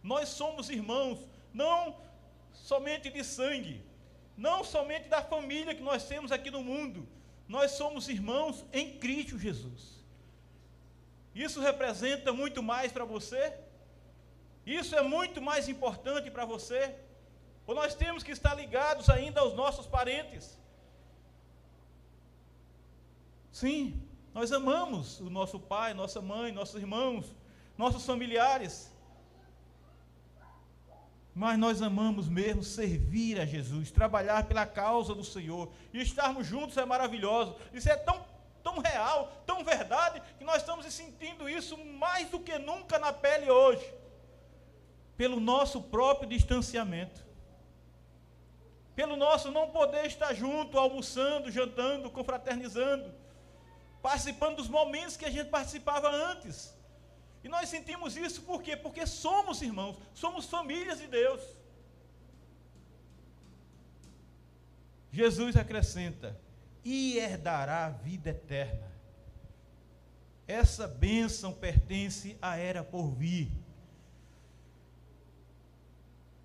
Nós 0.00 0.28
somos 0.28 0.70
irmãos, 0.70 1.18
não 1.52 1.96
somente 2.52 3.10
de 3.10 3.24
sangue, 3.24 3.82
não 4.36 4.62
somente 4.62 5.08
da 5.08 5.22
família 5.22 5.74
que 5.74 5.82
nós 5.82 6.06
temos 6.06 6.30
aqui 6.30 6.52
no 6.52 6.62
mundo. 6.62 7.08
Nós 7.48 7.72
somos 7.72 8.08
irmãos 8.08 8.64
em 8.72 8.96
Cristo 8.96 9.36
Jesus. 9.36 9.97
Isso 11.34 11.60
representa 11.60 12.32
muito 12.32 12.62
mais 12.62 12.92
para 12.92 13.04
você? 13.04 13.54
Isso 14.66 14.94
é 14.94 15.02
muito 15.02 15.40
mais 15.40 15.68
importante 15.68 16.30
para 16.30 16.44
você? 16.44 16.94
Ou 17.66 17.74
nós 17.74 17.94
temos 17.94 18.22
que 18.22 18.32
estar 18.32 18.54
ligados 18.54 19.08
ainda 19.08 19.40
aos 19.40 19.54
nossos 19.54 19.86
parentes? 19.86 20.58
Sim, 23.52 24.00
nós 24.34 24.52
amamos 24.52 25.20
o 25.20 25.28
nosso 25.28 25.58
pai, 25.58 25.94
nossa 25.94 26.20
mãe, 26.20 26.52
nossos 26.52 26.80
irmãos, 26.80 27.34
nossos 27.76 28.04
familiares. 28.04 28.92
Mas 31.34 31.58
nós 31.58 31.80
amamos 31.82 32.28
mesmo 32.28 32.62
servir 32.62 33.40
a 33.40 33.46
Jesus, 33.46 33.90
trabalhar 33.90 34.46
pela 34.46 34.66
causa 34.66 35.14
do 35.14 35.24
Senhor. 35.24 35.72
E 35.92 36.00
estarmos 36.00 36.46
juntos 36.46 36.76
é 36.76 36.84
maravilhoso. 36.84 37.56
Isso 37.72 37.88
é 37.88 37.96
tão, 37.96 38.24
tão 38.68 38.78
real, 38.78 39.20
tão 39.46 39.64
verdade, 39.64 40.22
que 40.38 40.44
nós 40.44 40.58
estamos 40.62 40.86
sentindo 40.92 41.48
isso 41.48 41.76
mais 42.04 42.28
do 42.28 42.40
que 42.40 42.58
nunca 42.58 42.98
na 42.98 43.12
pele 43.12 43.50
hoje. 43.50 43.86
Pelo 45.16 45.40
nosso 45.40 45.82
próprio 45.82 46.28
distanciamento. 46.28 47.20
Pelo 48.94 49.16
nosso 49.16 49.50
não 49.50 49.70
poder 49.70 50.04
estar 50.06 50.32
junto, 50.34 50.78
almoçando, 50.78 51.50
jantando, 51.50 52.10
confraternizando 52.10 53.08
participando 54.08 54.56
dos 54.56 54.68
momentos 54.68 55.16
que 55.16 55.24
a 55.24 55.30
gente 55.30 55.50
participava 55.50 56.08
antes. 56.10 56.74
E 57.42 57.48
nós 57.48 57.68
sentimos 57.68 58.16
isso 58.16 58.42
por 58.42 58.62
quê? 58.62 58.76
Porque 58.76 59.06
somos 59.06 59.62
irmãos, 59.62 59.96
somos 60.14 60.46
famílias 60.46 60.98
de 60.98 61.06
Deus. 61.06 61.42
Jesus 65.12 65.56
acrescenta: 65.56 66.38
e 66.90 67.18
herdará 67.18 67.84
a 67.84 67.90
vida 67.90 68.30
eterna. 68.30 68.90
Essa 70.46 70.88
bênção 70.88 71.52
pertence 71.52 72.38
à 72.40 72.56
era 72.56 72.82
por 72.82 73.10
vir. 73.10 73.52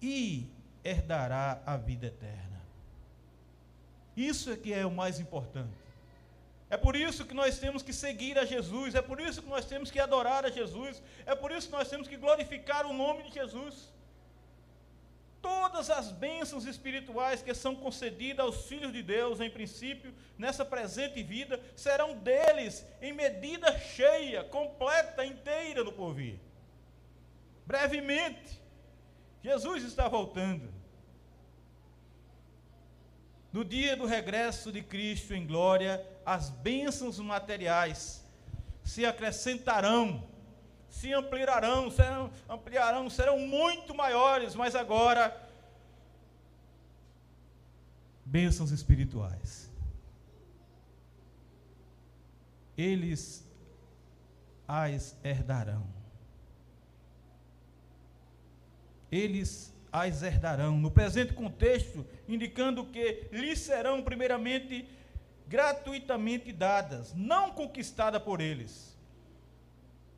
E 0.01 0.51
herdará 0.83 1.63
a 1.65 1.77
vida 1.77 2.07
eterna. 2.07 2.61
Isso 4.17 4.51
é 4.51 4.57
que 4.57 4.73
é 4.73 4.85
o 4.85 4.91
mais 4.91 5.17
importante. 5.17 5.81
É 6.69 6.75
por 6.75 6.97
isso 6.97 7.25
que 7.25 7.33
nós 7.33 7.57
temos 7.57 7.81
que 7.81 7.93
seguir 7.93 8.37
a 8.37 8.43
Jesus, 8.43 8.95
é 8.95 9.01
por 9.01 9.21
isso 9.21 9.41
que 9.41 9.47
nós 9.47 9.63
temos 9.63 9.89
que 9.89 9.99
adorar 9.99 10.43
a 10.43 10.49
Jesus, 10.49 11.01
é 11.25 11.33
por 11.33 11.53
isso 11.53 11.67
que 11.67 11.73
nós 11.73 11.87
temos 11.87 12.05
que 12.05 12.17
glorificar 12.17 12.85
o 12.85 12.91
nome 12.91 13.23
de 13.23 13.33
Jesus. 13.33 13.92
Todas 15.43 15.89
as 15.89 16.09
bênçãos 16.09 16.65
espirituais 16.65 17.41
que 17.41 17.53
são 17.53 17.75
concedidas 17.75 18.45
aos 18.45 18.65
filhos 18.65 18.93
de 18.93 19.03
Deus, 19.03 19.41
em 19.41 19.49
princípio, 19.49 20.13
nessa 20.37 20.63
presente 20.63 21.21
vida, 21.21 21.59
serão 21.75 22.17
deles 22.17 22.85
em 23.01 23.11
medida 23.11 23.77
cheia, 23.77 24.45
completa, 24.45 25.25
inteira 25.25 25.83
no 25.83 25.91
porvir. 25.91 26.39
Brevemente, 27.65 28.57
Jesus 29.43 29.83
está 29.83 30.07
voltando. 30.07 30.73
No 33.51 33.65
dia 33.65 33.97
do 33.97 34.05
regresso 34.05 34.71
de 34.71 34.81
Cristo 34.81 35.33
em 35.33 35.45
glória, 35.45 36.07
as 36.25 36.49
bênçãos 36.49 37.19
materiais 37.19 38.25
se 38.81 39.05
acrescentarão, 39.05 40.23
se 40.93 41.11
ampliarão, 41.11 41.89
serão, 41.89 42.31
ampliarão, 42.47 43.09
serão 43.09 43.39
muito 43.39 43.95
maiores, 43.95 44.53
mas 44.53 44.75
agora 44.75 45.35
bênçãos 48.23 48.69
espirituais. 48.69 49.71
Eles 52.77 53.43
as 54.67 55.17
herdarão. 55.23 55.83
Eles 59.11 59.73
as 59.91 60.21
herdarão. 60.21 60.77
No 60.77 60.91
presente 60.91 61.33
contexto, 61.33 62.05
indicando 62.27 62.85
que 62.85 63.27
lhes 63.31 63.59
serão 63.59 64.03
primeiramente 64.03 64.87
gratuitamente 65.47 66.53
dadas, 66.53 67.15
não 67.15 67.51
conquistada 67.51 68.19
por 68.19 68.39
eles. 68.39 68.92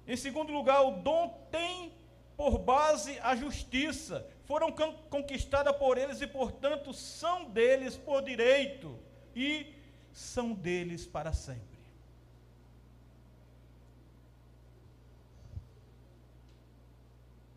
Em 0.08 0.16
segundo 0.16 0.52
lugar, 0.52 0.82
o 0.82 0.92
dom 1.02 1.48
tem 1.52 1.94
por 2.38 2.60
base 2.60 3.18
a 3.20 3.36
justiça, 3.36 4.28
foram 4.46 4.72
conquistadas 5.10 5.76
por 5.78 5.98
eles 5.98 6.22
e, 6.22 6.28
portanto, 6.28 6.94
são 6.94 7.50
deles 7.50 7.96
por 7.96 8.22
direito 8.22 9.00
e 9.36 9.74
são 10.12 10.54
deles 10.54 11.06
para 11.06 11.34
sempre. 11.34 11.76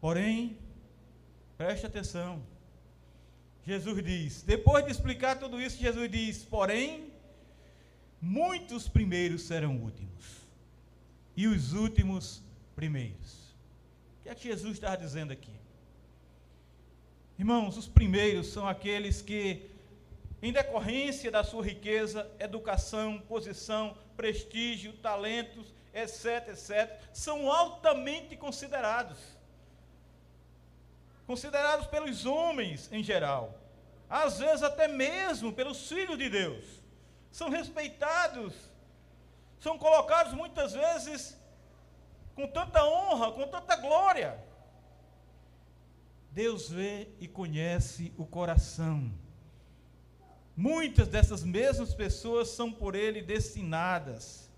Porém, 0.00 0.56
preste 1.56 1.86
atenção. 1.86 2.42
Jesus 3.64 4.02
diz, 4.02 4.42
depois 4.42 4.84
de 4.84 4.92
explicar 4.92 5.38
tudo 5.38 5.60
isso, 5.60 5.76
Jesus 5.76 6.10
diz: 6.10 6.42
porém, 6.42 7.12
muitos 8.20 8.88
primeiros 8.88 9.42
serão 9.42 9.76
últimos, 9.76 10.37
e 11.38 11.46
os 11.46 11.72
últimos 11.72 12.42
primeiros. 12.74 13.54
O 14.18 14.22
que 14.24 14.28
é 14.28 14.34
que 14.34 14.48
Jesus 14.48 14.72
está 14.72 14.96
dizendo 14.96 15.32
aqui? 15.32 15.52
Irmãos, 17.38 17.76
os 17.76 17.86
primeiros 17.86 18.48
são 18.48 18.66
aqueles 18.66 19.22
que, 19.22 19.70
em 20.42 20.52
decorrência 20.52 21.30
da 21.30 21.44
sua 21.44 21.62
riqueza, 21.62 22.28
educação, 22.40 23.20
posição, 23.20 23.96
prestígio, 24.16 24.94
talentos, 24.94 25.72
etc., 25.94 26.48
etc., 26.48 26.98
são 27.12 27.48
altamente 27.52 28.36
considerados. 28.36 29.18
Considerados 31.24 31.86
pelos 31.86 32.26
homens 32.26 32.88
em 32.90 33.04
geral, 33.04 33.56
às 34.10 34.40
vezes 34.40 34.64
até 34.64 34.88
mesmo 34.88 35.52
pelos 35.52 35.88
filhos 35.88 36.18
de 36.18 36.28
Deus 36.28 36.64
são 37.30 37.48
respeitados, 37.48 38.67
são 39.58 39.78
colocados 39.78 40.32
muitas 40.32 40.72
vezes 40.72 41.36
com 42.34 42.46
tanta 42.46 42.84
honra, 42.84 43.32
com 43.32 43.46
tanta 43.48 43.76
glória. 43.76 44.38
Deus 46.30 46.68
vê 46.68 47.08
e 47.18 47.26
conhece 47.26 48.12
o 48.16 48.24
coração. 48.24 49.12
Muitas 50.56 51.08
dessas 51.08 51.42
mesmas 51.42 51.94
pessoas 51.94 52.48
são 52.48 52.72
por 52.72 52.94
Ele 52.94 53.22
destinadas 53.22 54.48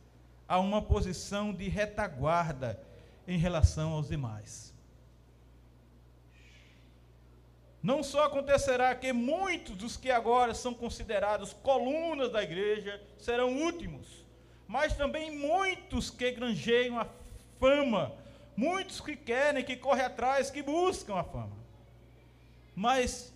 a 0.48 0.58
uma 0.58 0.82
posição 0.82 1.52
de 1.54 1.68
retaguarda 1.68 2.78
em 3.26 3.38
relação 3.38 3.92
aos 3.92 4.08
demais. 4.08 4.74
Não 7.82 8.02
só 8.02 8.24
acontecerá 8.24 8.94
que 8.94 9.12
muitos 9.12 9.76
dos 9.76 9.96
que 9.96 10.10
agora 10.10 10.52
são 10.52 10.74
considerados 10.74 11.52
colunas 11.52 12.30
da 12.30 12.42
igreja 12.42 13.00
serão 13.18 13.56
últimos, 13.56 14.19
mas 14.70 14.94
também 14.94 15.37
muitos 15.37 16.11
que 16.11 16.30
granjeiam 16.30 16.96
a 16.96 17.04
fama, 17.59 18.14
muitos 18.56 19.00
que 19.00 19.16
querem, 19.16 19.64
que 19.64 19.74
correm 19.74 20.04
atrás, 20.04 20.48
que 20.48 20.62
buscam 20.62 21.16
a 21.16 21.24
fama. 21.24 21.56
Mas, 22.72 23.35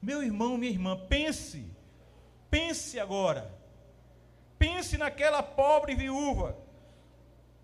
meu 0.00 0.22
irmão, 0.22 0.56
minha 0.56 0.72
irmã, 0.72 0.98
pense, 1.06 1.70
pense 2.50 2.98
agora, 2.98 3.52
pense 4.58 4.96
naquela 4.96 5.42
pobre 5.42 5.94
viúva, 5.94 6.56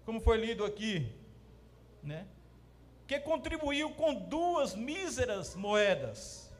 como 0.04 0.20
foi 0.20 0.36
lido 0.36 0.62
aqui, 0.62 1.10
né? 2.02 2.26
que 3.06 3.18
contribuiu 3.18 3.92
com 3.92 4.12
duas 4.12 4.74
míseras 4.74 5.54
moedas. 5.54 6.52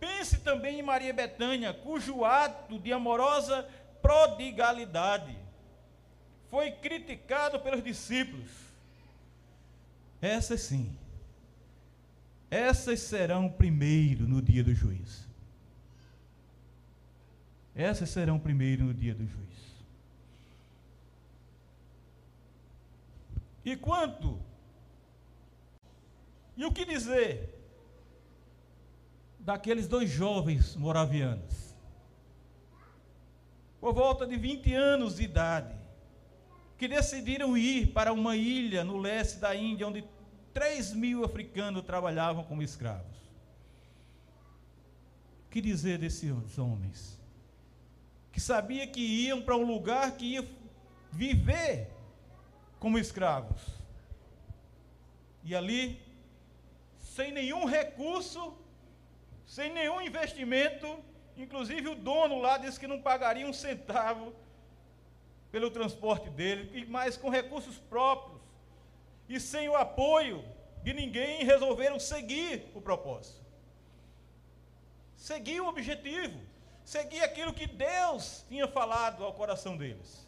Pense 0.00 0.38
também 0.38 0.78
em 0.78 0.82
Maria 0.82 1.12
Betânia, 1.12 1.74
cujo 1.74 2.24
ato 2.24 2.78
de 2.78 2.94
amorosa 2.94 3.68
prodigalidade 4.00 5.47
foi 6.50 6.72
criticado 6.72 7.60
pelos 7.60 7.82
discípulos. 7.82 8.50
Essas 10.20 10.60
sim, 10.62 10.96
essas 12.50 13.00
serão 13.00 13.48
primeiro 13.48 14.26
no 14.26 14.42
dia 14.42 14.64
do 14.64 14.74
juízo. 14.74 15.28
Essas 17.74 18.10
serão 18.10 18.38
primeiro 18.38 18.84
no 18.84 18.94
dia 18.94 19.14
do 19.14 19.24
juízo. 19.24 19.48
E 23.64 23.76
quanto 23.76 24.40
e 26.56 26.64
o 26.64 26.72
que 26.72 26.84
dizer 26.84 27.54
daqueles 29.38 29.86
dois 29.86 30.10
jovens 30.10 30.74
moravianos? 30.74 31.76
Por 33.80 33.94
volta 33.94 34.26
de 34.26 34.36
20 34.36 34.74
anos 34.74 35.16
de 35.16 35.22
idade, 35.22 35.77
que 36.78 36.86
decidiram 36.86 37.58
ir 37.58 37.88
para 37.88 38.12
uma 38.12 38.36
ilha 38.36 38.84
no 38.84 38.96
leste 38.96 39.38
da 39.38 39.54
Índia, 39.54 39.88
onde 39.88 40.04
3 40.54 40.92
mil 40.92 41.24
africanos 41.24 41.84
trabalhavam 41.84 42.44
como 42.44 42.62
escravos. 42.62 43.18
O 45.46 45.50
que 45.50 45.60
dizer 45.60 45.98
desses 45.98 46.56
homens? 46.56 47.18
Que 48.30 48.40
sabia 48.40 48.86
que 48.86 49.00
iam 49.00 49.42
para 49.42 49.56
um 49.56 49.64
lugar 49.64 50.12
que 50.12 50.34
ia 50.34 50.48
viver 51.10 51.90
como 52.78 52.98
escravos 52.98 53.60
E 55.42 55.56
ali, 55.56 56.00
sem 56.98 57.32
nenhum 57.32 57.64
recurso, 57.64 58.56
sem 59.44 59.72
nenhum 59.72 60.00
investimento, 60.00 60.86
inclusive 61.36 61.88
o 61.88 61.96
dono 61.96 62.38
lá 62.38 62.56
disse 62.56 62.78
que 62.78 62.86
não 62.86 63.00
pagaria 63.02 63.46
um 63.48 63.52
centavo 63.52 64.32
pelo 65.50 65.70
transporte 65.70 66.28
dele, 66.30 66.86
mas 66.86 67.16
com 67.16 67.30
recursos 67.30 67.78
próprios 67.78 68.38
e 69.28 69.38
sem 69.38 69.68
o 69.68 69.76
apoio 69.76 70.44
de 70.82 70.92
ninguém, 70.94 71.44
resolveram 71.44 71.98
seguir 71.98 72.70
o 72.74 72.80
propósito, 72.80 73.44
seguir 75.16 75.60
o 75.60 75.68
objetivo, 75.68 76.40
seguir 76.84 77.20
aquilo 77.20 77.52
que 77.52 77.66
Deus 77.66 78.44
tinha 78.48 78.66
falado 78.66 79.24
ao 79.24 79.34
coração 79.34 79.76
deles. 79.76 80.26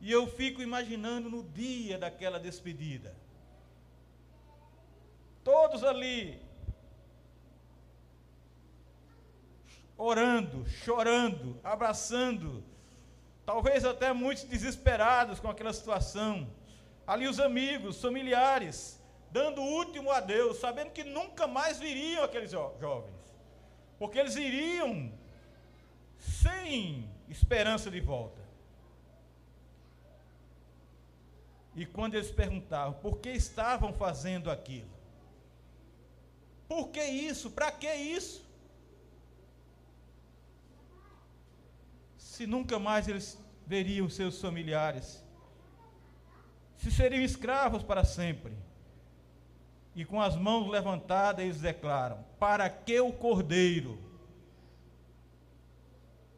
E 0.00 0.12
eu 0.12 0.28
fico 0.28 0.62
imaginando 0.62 1.28
no 1.28 1.42
dia 1.42 1.98
daquela 1.98 2.38
despedida. 2.38 3.16
Todos 5.42 5.82
ali, 5.82 6.40
orando, 9.98 10.64
chorando, 10.68 11.58
abraçando, 11.64 12.62
talvez 13.44 13.84
até 13.84 14.12
muitos 14.12 14.44
desesperados 14.44 15.40
com 15.40 15.50
aquela 15.50 15.72
situação. 15.72 16.48
Ali 17.04 17.26
os 17.26 17.40
amigos, 17.40 18.00
familiares, 18.00 19.02
dando 19.30 19.60
o 19.60 19.64
último 19.64 20.10
adeus, 20.12 20.58
sabendo 20.58 20.92
que 20.92 21.02
nunca 21.02 21.46
mais 21.48 21.78
viriam 21.78 22.22
aqueles 22.22 22.52
jo 22.52 22.72
jovens, 22.80 23.16
porque 23.98 24.18
eles 24.18 24.36
iriam 24.36 25.12
sem 26.18 27.10
esperança 27.28 27.90
de 27.90 28.00
volta. 28.00 28.38
E 31.74 31.86
quando 31.86 32.14
eles 32.14 32.30
perguntavam 32.30 32.94
por 32.94 33.18
que 33.18 33.30
estavam 33.30 33.92
fazendo 33.92 34.50
aquilo, 34.50 34.90
por 36.68 36.88
que 36.88 37.02
isso? 37.02 37.50
Para 37.50 37.70
que 37.72 37.92
isso? 37.92 38.47
Se 42.38 42.46
nunca 42.46 42.78
mais 42.78 43.08
eles 43.08 43.36
veriam 43.66 44.08
seus 44.08 44.40
familiares, 44.40 45.26
se 46.76 46.88
seriam 46.88 47.20
escravos 47.20 47.82
para 47.82 48.04
sempre. 48.04 48.52
E 49.92 50.04
com 50.04 50.22
as 50.22 50.36
mãos 50.36 50.70
levantadas, 50.70 51.44
eles 51.44 51.60
declaram: 51.60 52.24
Para 52.38 52.70
que 52.70 53.00
o 53.00 53.12
cordeiro? 53.12 53.98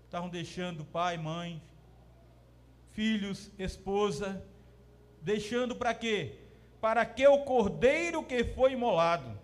Estavam 0.07 0.31
deixando 0.31 0.87
pai, 0.87 1.19
mãe, 1.19 1.63
filhos, 2.93 3.51
esposa, 3.59 4.43
deixando 5.21 5.77
para 5.77 5.93
quê? 5.93 6.39
Para 6.81 7.05
que 7.05 7.29
o 7.29 7.45
cordeiro 7.45 8.25
que 8.25 8.43
foi 8.43 8.73
imolado 8.73 9.39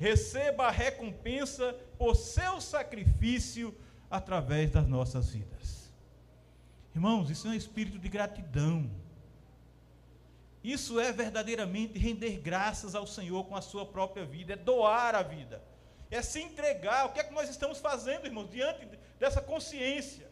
receba 0.00 0.66
a 0.66 0.72
recompensa 0.72 1.72
por 1.96 2.16
seu 2.16 2.60
sacrifício 2.60 3.72
através 4.10 4.72
das 4.72 4.88
nossas 4.88 5.30
vidas. 5.30 5.81
Irmãos, 6.94 7.30
isso 7.30 7.48
é 7.48 7.50
um 7.50 7.54
espírito 7.54 7.98
de 7.98 8.08
gratidão. 8.08 8.90
Isso 10.62 11.00
é 11.00 11.10
verdadeiramente 11.10 11.98
render 11.98 12.38
graças 12.38 12.94
ao 12.94 13.06
Senhor 13.06 13.44
com 13.44 13.56
a 13.56 13.62
sua 13.62 13.84
própria 13.84 14.24
vida, 14.24 14.52
é 14.52 14.56
doar 14.56 15.14
a 15.14 15.22
vida, 15.22 15.62
é 16.10 16.22
se 16.22 16.40
entregar. 16.40 17.06
O 17.06 17.12
que 17.12 17.20
é 17.20 17.24
que 17.24 17.32
nós 17.32 17.48
estamos 17.48 17.78
fazendo, 17.78 18.26
irmãos, 18.26 18.50
diante 18.50 18.86
dessa 19.18 19.40
consciência? 19.40 20.30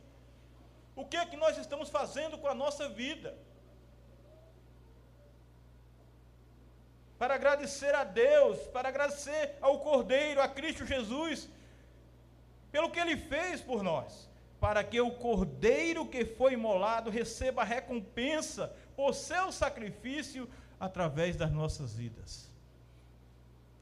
O 0.95 1.05
que 1.05 1.17
é 1.17 1.27
que 1.27 1.37
nós 1.37 1.59
estamos 1.59 1.89
fazendo 1.89 2.39
com 2.39 2.47
a 2.47 2.55
nossa 2.55 2.89
vida? 2.89 3.37
para 7.21 7.35
agradecer 7.35 7.95
a 7.95 8.03
Deus, 8.03 8.59
para 8.69 8.89
agradecer 8.89 9.55
ao 9.61 9.79
Cordeiro, 9.81 10.41
a 10.41 10.49
Cristo 10.49 10.87
Jesus, 10.87 11.51
pelo 12.73 12.91
que 12.91 12.99
ele 12.99 13.15
fez 13.15 13.61
por 13.61 13.83
nós, 13.83 14.30
para 14.61 14.85
que 14.85 15.01
o 15.01 15.11
Cordeiro 15.11 16.07
que 16.07 16.25
foi 16.25 16.53
imolado 16.53 17.11
receba 17.11 17.65
recompensa 17.65 18.73
por 18.95 19.15
seu 19.15 19.51
sacrifício 19.51 20.49
através 20.79 21.35
das 21.35 21.51
nossas 21.51 21.95
vidas. 21.95 22.51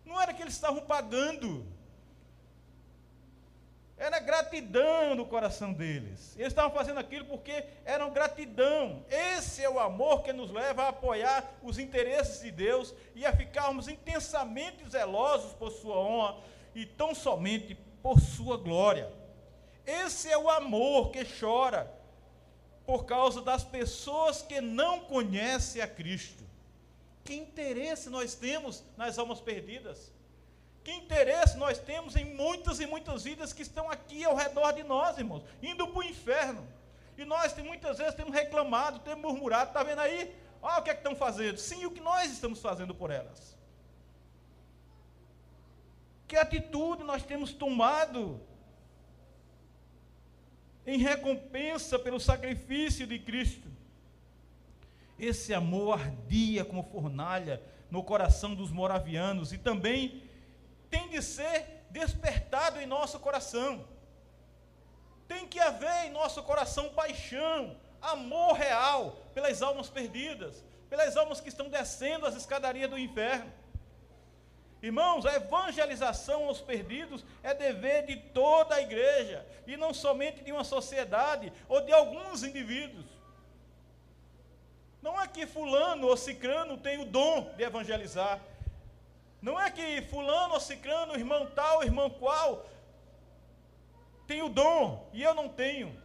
Não 0.04 0.20
era 0.20 0.32
que 0.32 0.40
eles 0.40 0.54
estavam 0.54 0.80
pagando, 0.82 1.66
era 3.98 4.20
gratidão 4.20 5.16
no 5.16 5.26
coração 5.26 5.72
deles. 5.72 6.36
Eles 6.36 6.52
estavam 6.52 6.70
fazendo 6.70 7.00
aquilo 7.00 7.24
porque 7.24 7.64
eram 7.84 8.12
gratidão. 8.12 9.04
Esse 9.10 9.64
é 9.64 9.68
o 9.68 9.80
amor 9.80 10.22
que 10.22 10.32
nos 10.32 10.52
leva 10.52 10.84
a 10.84 10.88
apoiar 10.88 11.44
os 11.60 11.78
interesses 11.78 12.40
de 12.40 12.52
Deus 12.52 12.94
e 13.16 13.26
a 13.26 13.36
ficarmos 13.36 13.88
intensamente 13.88 14.88
zelosos 14.88 15.52
por 15.54 15.72
Sua 15.72 15.96
honra 15.96 16.36
e 16.72 16.86
tão 16.86 17.12
somente 17.12 17.74
por 18.00 18.20
Sua 18.20 18.56
glória. 18.56 19.17
Esse 19.88 20.30
é 20.30 20.36
o 20.36 20.50
amor 20.50 21.10
que 21.10 21.24
chora 21.24 21.90
por 22.84 23.06
causa 23.06 23.40
das 23.40 23.64
pessoas 23.64 24.42
que 24.42 24.60
não 24.60 25.00
conhecem 25.00 25.80
a 25.80 25.88
Cristo. 25.88 26.44
Que 27.24 27.34
interesse 27.34 28.10
nós 28.10 28.34
temos 28.34 28.84
nas 28.98 29.18
almas 29.18 29.40
perdidas? 29.40 30.12
Que 30.84 30.92
interesse 30.92 31.56
nós 31.56 31.78
temos 31.78 32.16
em 32.16 32.26
muitas 32.34 32.80
e 32.80 32.86
muitas 32.86 33.24
vidas 33.24 33.54
que 33.54 33.62
estão 33.62 33.90
aqui 33.90 34.26
ao 34.26 34.36
redor 34.36 34.72
de 34.72 34.82
nós, 34.82 35.16
irmãos, 35.16 35.42
indo 35.62 35.88
para 35.88 36.00
o 36.00 36.04
inferno. 36.04 36.68
E 37.16 37.24
nós 37.24 37.56
muitas 37.56 37.96
vezes 37.96 38.14
temos 38.14 38.34
reclamado, 38.34 38.98
temos 38.98 39.22
murmurado, 39.22 39.70
está 39.70 39.82
vendo 39.82 40.00
aí? 40.00 40.36
Olha 40.60 40.80
o 40.80 40.82
que 40.82 40.90
é 40.90 40.94
que 40.94 41.00
estão 41.00 41.16
fazendo. 41.16 41.56
Sim, 41.56 41.86
o 41.86 41.90
que 41.90 42.00
nós 42.00 42.30
estamos 42.30 42.60
fazendo 42.60 42.94
por 42.94 43.10
elas. 43.10 43.56
Que 46.26 46.36
atitude 46.36 47.04
nós 47.04 47.22
temos 47.22 47.54
tomado 47.54 48.38
em 50.88 50.96
recompensa 50.96 51.98
pelo 51.98 52.18
sacrifício 52.18 53.06
de 53.06 53.18
Cristo. 53.18 53.68
Esse 55.18 55.52
amor 55.52 56.00
ardia 56.00 56.64
como 56.64 56.82
fornalha 56.82 57.62
no 57.90 58.02
coração 58.02 58.54
dos 58.54 58.70
moravianos 58.70 59.52
e 59.52 59.58
também 59.58 60.22
tem 60.88 61.10
de 61.10 61.20
ser 61.20 61.84
despertado 61.90 62.80
em 62.80 62.86
nosso 62.86 63.20
coração. 63.20 63.86
Tem 65.26 65.46
que 65.46 65.60
haver 65.60 66.06
em 66.06 66.10
nosso 66.10 66.42
coração 66.42 66.88
paixão, 66.88 67.76
amor 68.00 68.54
real 68.54 69.10
pelas 69.34 69.60
almas 69.60 69.90
perdidas, 69.90 70.64
pelas 70.88 71.18
almas 71.18 71.38
que 71.38 71.50
estão 71.50 71.68
descendo 71.68 72.24
as 72.24 72.34
escadarias 72.34 72.88
do 72.88 72.98
inferno. 72.98 73.52
Irmãos, 74.80 75.26
a 75.26 75.34
evangelização 75.34 76.44
aos 76.44 76.60
perdidos 76.60 77.24
é 77.42 77.52
dever 77.52 78.06
de 78.06 78.16
toda 78.16 78.76
a 78.76 78.80
igreja 78.80 79.44
e 79.66 79.76
não 79.76 79.92
somente 79.92 80.44
de 80.44 80.52
uma 80.52 80.62
sociedade 80.62 81.52
ou 81.68 81.80
de 81.80 81.92
alguns 81.92 82.44
indivíduos. 82.44 83.06
Não 85.02 85.20
é 85.20 85.26
que 85.26 85.46
fulano 85.46 86.06
ou 86.06 86.16
cicrano 86.16 86.76
tem 86.76 87.00
o 87.00 87.04
dom 87.04 87.52
de 87.56 87.62
evangelizar, 87.62 88.40
não 89.40 89.60
é 89.60 89.70
que 89.70 90.02
fulano 90.02 90.54
ou 90.54 90.60
ciclano, 90.60 91.14
irmão 91.14 91.46
tal, 91.54 91.82
irmão 91.82 92.10
qual, 92.10 92.68
tem 94.26 94.42
o 94.42 94.48
dom 94.48 95.08
e 95.12 95.22
eu 95.22 95.34
não 95.34 95.48
tenho. 95.48 95.96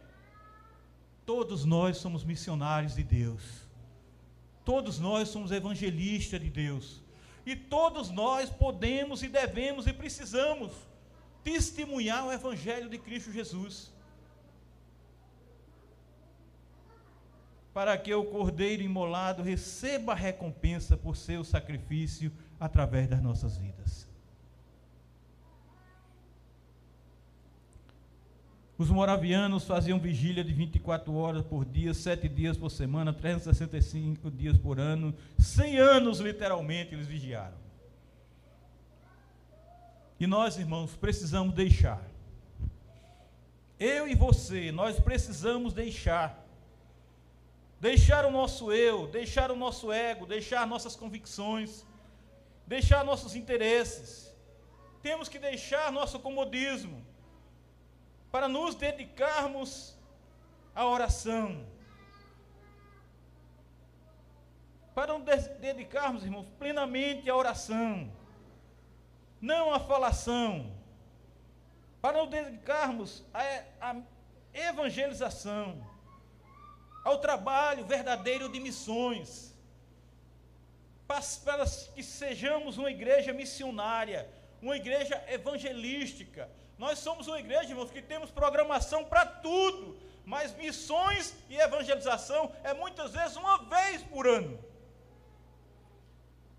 Todos 1.26 1.64
nós 1.64 1.96
somos 1.98 2.24
missionários 2.24 2.94
de 2.94 3.02
Deus. 3.02 3.42
Todos 4.64 4.98
nós 4.98 5.28
somos 5.28 5.52
evangelistas 5.52 6.40
de 6.40 6.48
Deus. 6.48 7.03
E 7.46 7.54
todos 7.54 8.10
nós 8.10 8.48
podemos 8.48 9.22
e 9.22 9.28
devemos 9.28 9.86
e 9.86 9.92
precisamos 9.92 10.72
testemunhar 11.42 12.26
o 12.26 12.32
evangelho 12.32 12.88
de 12.88 12.98
Cristo 12.98 13.30
Jesus. 13.30 13.92
Para 17.72 17.98
que 17.98 18.14
o 18.14 18.24
cordeiro 18.24 18.82
imolado 18.82 19.42
receba 19.42 20.12
a 20.12 20.16
recompensa 20.16 20.96
por 20.96 21.16
seu 21.16 21.44
sacrifício 21.44 22.32
através 22.58 23.08
das 23.08 23.20
nossas 23.20 23.58
vidas. 23.58 24.13
Os 28.76 28.90
moravianos 28.90 29.64
faziam 29.64 30.00
vigília 30.00 30.42
de 30.42 30.52
24 30.52 31.14
horas 31.14 31.44
por 31.44 31.64
dia, 31.64 31.94
7 31.94 32.28
dias 32.28 32.56
por 32.56 32.70
semana, 32.70 33.12
365 33.12 34.28
dias 34.32 34.58
por 34.58 34.80
ano, 34.80 35.14
100 35.38 35.78
anos 35.78 36.18
literalmente 36.18 36.92
eles 36.92 37.06
vigiaram. 37.06 37.56
E 40.18 40.26
nós, 40.26 40.58
irmãos, 40.58 40.96
precisamos 40.96 41.54
deixar. 41.54 42.02
Eu 43.78 44.08
e 44.08 44.14
você, 44.16 44.72
nós 44.72 44.98
precisamos 44.98 45.72
deixar. 45.72 46.44
Deixar 47.80 48.24
o 48.24 48.30
nosso 48.30 48.72
eu, 48.72 49.06
deixar 49.06 49.52
o 49.52 49.56
nosso 49.56 49.92
ego, 49.92 50.26
deixar 50.26 50.66
nossas 50.66 50.96
convicções, 50.96 51.84
deixar 52.66 53.04
nossos 53.04 53.36
interesses, 53.36 54.34
temos 55.02 55.28
que 55.28 55.38
deixar 55.38 55.92
nosso 55.92 56.18
comodismo 56.18 57.04
para 58.34 58.48
nos 58.48 58.74
dedicarmos 58.74 59.96
à 60.74 60.84
oração. 60.84 61.64
para 64.92 65.16
nos 65.16 65.24
dedicarmos, 65.60 66.24
irmãos, 66.24 66.46
plenamente 66.58 67.30
à 67.30 67.36
oração, 67.36 68.12
não 69.40 69.72
à 69.72 69.78
falação, 69.78 70.72
para 72.02 72.18
nos 72.18 72.28
dedicarmos 72.28 73.24
à, 73.32 73.40
à 73.80 73.96
evangelização, 74.52 75.84
ao 77.04 77.20
trabalho 77.20 77.84
verdadeiro 77.84 78.48
de 78.48 78.58
missões, 78.58 79.54
para, 81.06 81.22
para 81.44 81.64
que 81.66 82.02
sejamos 82.02 82.78
uma 82.78 82.90
igreja 82.90 83.32
missionária, 83.32 84.28
uma 84.60 84.76
igreja 84.76 85.22
evangelística. 85.28 86.50
Nós 86.84 86.98
somos 86.98 87.26
uma 87.26 87.40
igreja, 87.40 87.70
irmãos, 87.70 87.90
que 87.90 88.02
temos 88.02 88.30
programação 88.30 89.00
para 89.06 89.24
tudo, 89.24 89.96
mas 90.32 90.54
missões 90.54 91.34
e 91.48 91.56
evangelização 91.56 92.42
é 92.62 92.74
muitas 92.74 93.12
vezes 93.12 93.36
uma 93.36 93.56
vez 93.74 94.02
por 94.02 94.26
ano. 94.26 94.62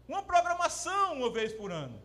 Uma 0.08 0.24
programação 0.24 1.14
uma 1.14 1.30
vez 1.30 1.54
por 1.54 1.72
ano. 1.72 2.02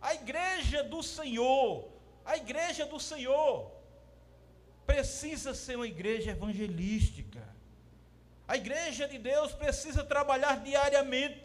A 0.00 0.14
igreja 0.14 0.82
do 0.82 1.02
Senhor, 1.02 1.90
a 2.24 2.38
igreja 2.38 2.86
do 2.86 2.98
Senhor, 2.98 3.70
precisa 4.86 5.52
ser 5.52 5.76
uma 5.76 5.86
igreja 5.86 6.30
evangelística. 6.30 7.42
A 8.48 8.56
igreja 8.56 9.06
de 9.06 9.18
Deus 9.18 9.52
precisa 9.52 10.02
trabalhar 10.02 10.56
diariamente, 10.60 11.38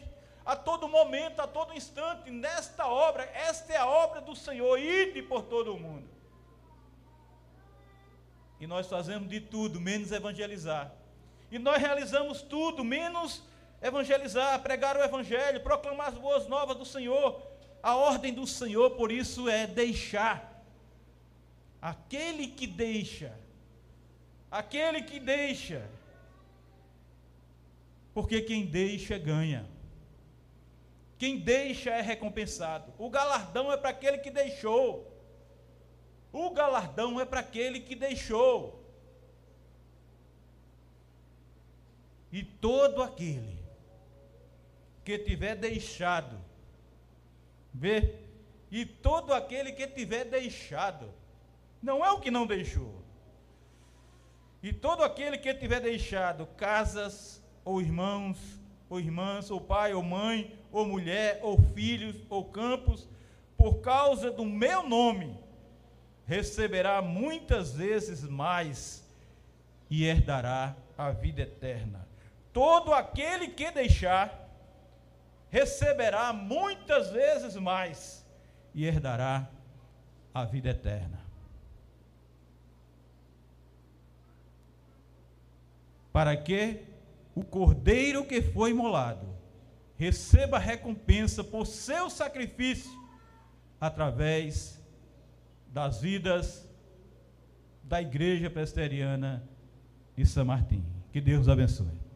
a 0.48 0.56
todo 0.56 0.88
momento, 0.88 1.42
a 1.42 1.46
todo 1.46 1.74
instante, 1.74 2.32
nesta 2.32 2.88
obra. 2.88 3.24
Esta 3.34 3.74
é 3.74 3.76
a 3.76 3.86
obra 3.86 4.22
do 4.22 4.34
Senhor, 4.34 4.80
ide 4.80 5.22
por 5.22 5.44
todo 5.44 5.76
o 5.76 5.80
mundo. 5.80 6.08
E 8.58 8.66
nós 8.66 8.88
fazemos 8.88 9.28
de 9.28 9.42
tudo, 9.42 9.82
menos 9.82 10.10
evangelizar. 10.10 10.94
E 11.52 11.60
nós 11.60 11.82
realizamos 11.82 12.42
tudo, 12.42 12.82
menos 12.82 13.44
evangelizar, 13.82 14.62
pregar 14.62 14.96
o 14.96 15.04
evangelho, 15.04 15.62
proclamar 15.62 16.08
as 16.08 16.18
boas 16.18 16.48
novas 16.48 16.78
do 16.78 16.86
Senhor. 16.86 17.46
A 17.84 17.98
ordem 17.98 18.34
do 18.34 18.48
Senhor, 18.48 18.92
por 18.92 19.12
isso, 19.12 19.50
é 19.50 19.68
deixar. 19.68 20.64
Aquele 21.82 22.48
que 22.48 22.66
deixa, 22.66 23.38
aquele 24.50 25.02
que 25.02 25.20
deixa, 25.20 25.88
porque 28.14 28.42
quem 28.42 28.66
deixa 28.66 29.18
ganha. 29.18 29.77
Quem 31.18 31.40
deixa 31.40 31.90
é 31.90 32.02
recompensado. 32.02 32.94
O 32.98 33.10
galardão 33.10 33.72
é 33.72 33.78
para 33.78 33.90
aquele 33.90 34.20
que 34.20 34.30
deixou. 34.30 35.12
O 36.32 36.52
galardão 36.52 37.20
é 37.20 37.26
para 37.26 37.40
aquele 37.40 37.80
que 37.80 37.96
deixou. 37.96 38.84
E 42.32 42.44
todo 42.44 43.02
aquele 43.02 43.58
que 45.04 45.18
tiver 45.18 45.56
deixado, 45.56 46.38
vê? 47.74 48.16
E 48.70 48.86
todo 48.86 49.34
aquele 49.34 49.72
que 49.72 49.88
tiver 49.88 50.26
deixado, 50.26 51.12
não 51.82 52.06
é 52.06 52.12
o 52.12 52.20
que 52.20 52.30
não 52.30 52.46
deixou. 52.46 53.02
E 54.62 54.74
todo 54.74 55.04
aquele 55.04 55.38
que 55.38 55.54
tiver 55.54 55.80
deixado 55.80 56.46
casas, 56.58 57.42
ou 57.64 57.82
irmãos, 57.82 58.38
ou 58.90 59.00
irmãs, 59.00 59.50
ou 59.50 59.62
pai, 59.62 59.94
ou 59.94 60.04
mãe, 60.04 60.54
ou 60.78 60.86
mulher, 60.86 61.40
ou 61.42 61.58
filhos, 61.74 62.16
ou 62.30 62.46
campos, 62.46 63.08
por 63.58 63.80
causa 63.80 64.30
do 64.30 64.46
meu 64.46 64.88
nome, 64.88 65.36
receberá 66.28 67.02
muitas 67.02 67.74
vezes 67.74 68.22
mais 68.24 69.04
e 69.90 70.06
herdará 70.06 70.76
a 70.96 71.10
vida 71.10 71.42
eterna. 71.42 72.08
Todo 72.54 72.94
aquele 72.94 73.48
que 73.48 73.72
deixar, 73.72 74.48
receberá 75.50 76.32
muitas 76.32 77.10
vezes 77.10 77.56
mais 77.56 78.24
e 78.76 78.86
herdará 78.86 79.50
a 80.32 80.46
vida 80.46 80.70
eterna. 80.70 81.20
Para 86.14 86.38
que 86.38 86.84
o 87.34 87.44
cordeiro 87.44 88.26
que 88.26 88.44
foi 88.44 88.70
imolado 88.72 89.37
receba 89.98 90.60
recompensa 90.60 91.44
por 91.44 91.66
seu 91.66 92.10
sacrifício 92.10 92.92
através 93.82 94.82
das 95.74 96.02
vidas 96.02 96.68
da 97.84 98.02
Igreja 98.02 98.50
Presbiteriana 98.50 99.44
de 100.16 100.26
São 100.26 100.46
Martim. 100.46 100.84
Que 101.12 101.20
Deus 101.20 101.48
abençoe. 101.48 102.07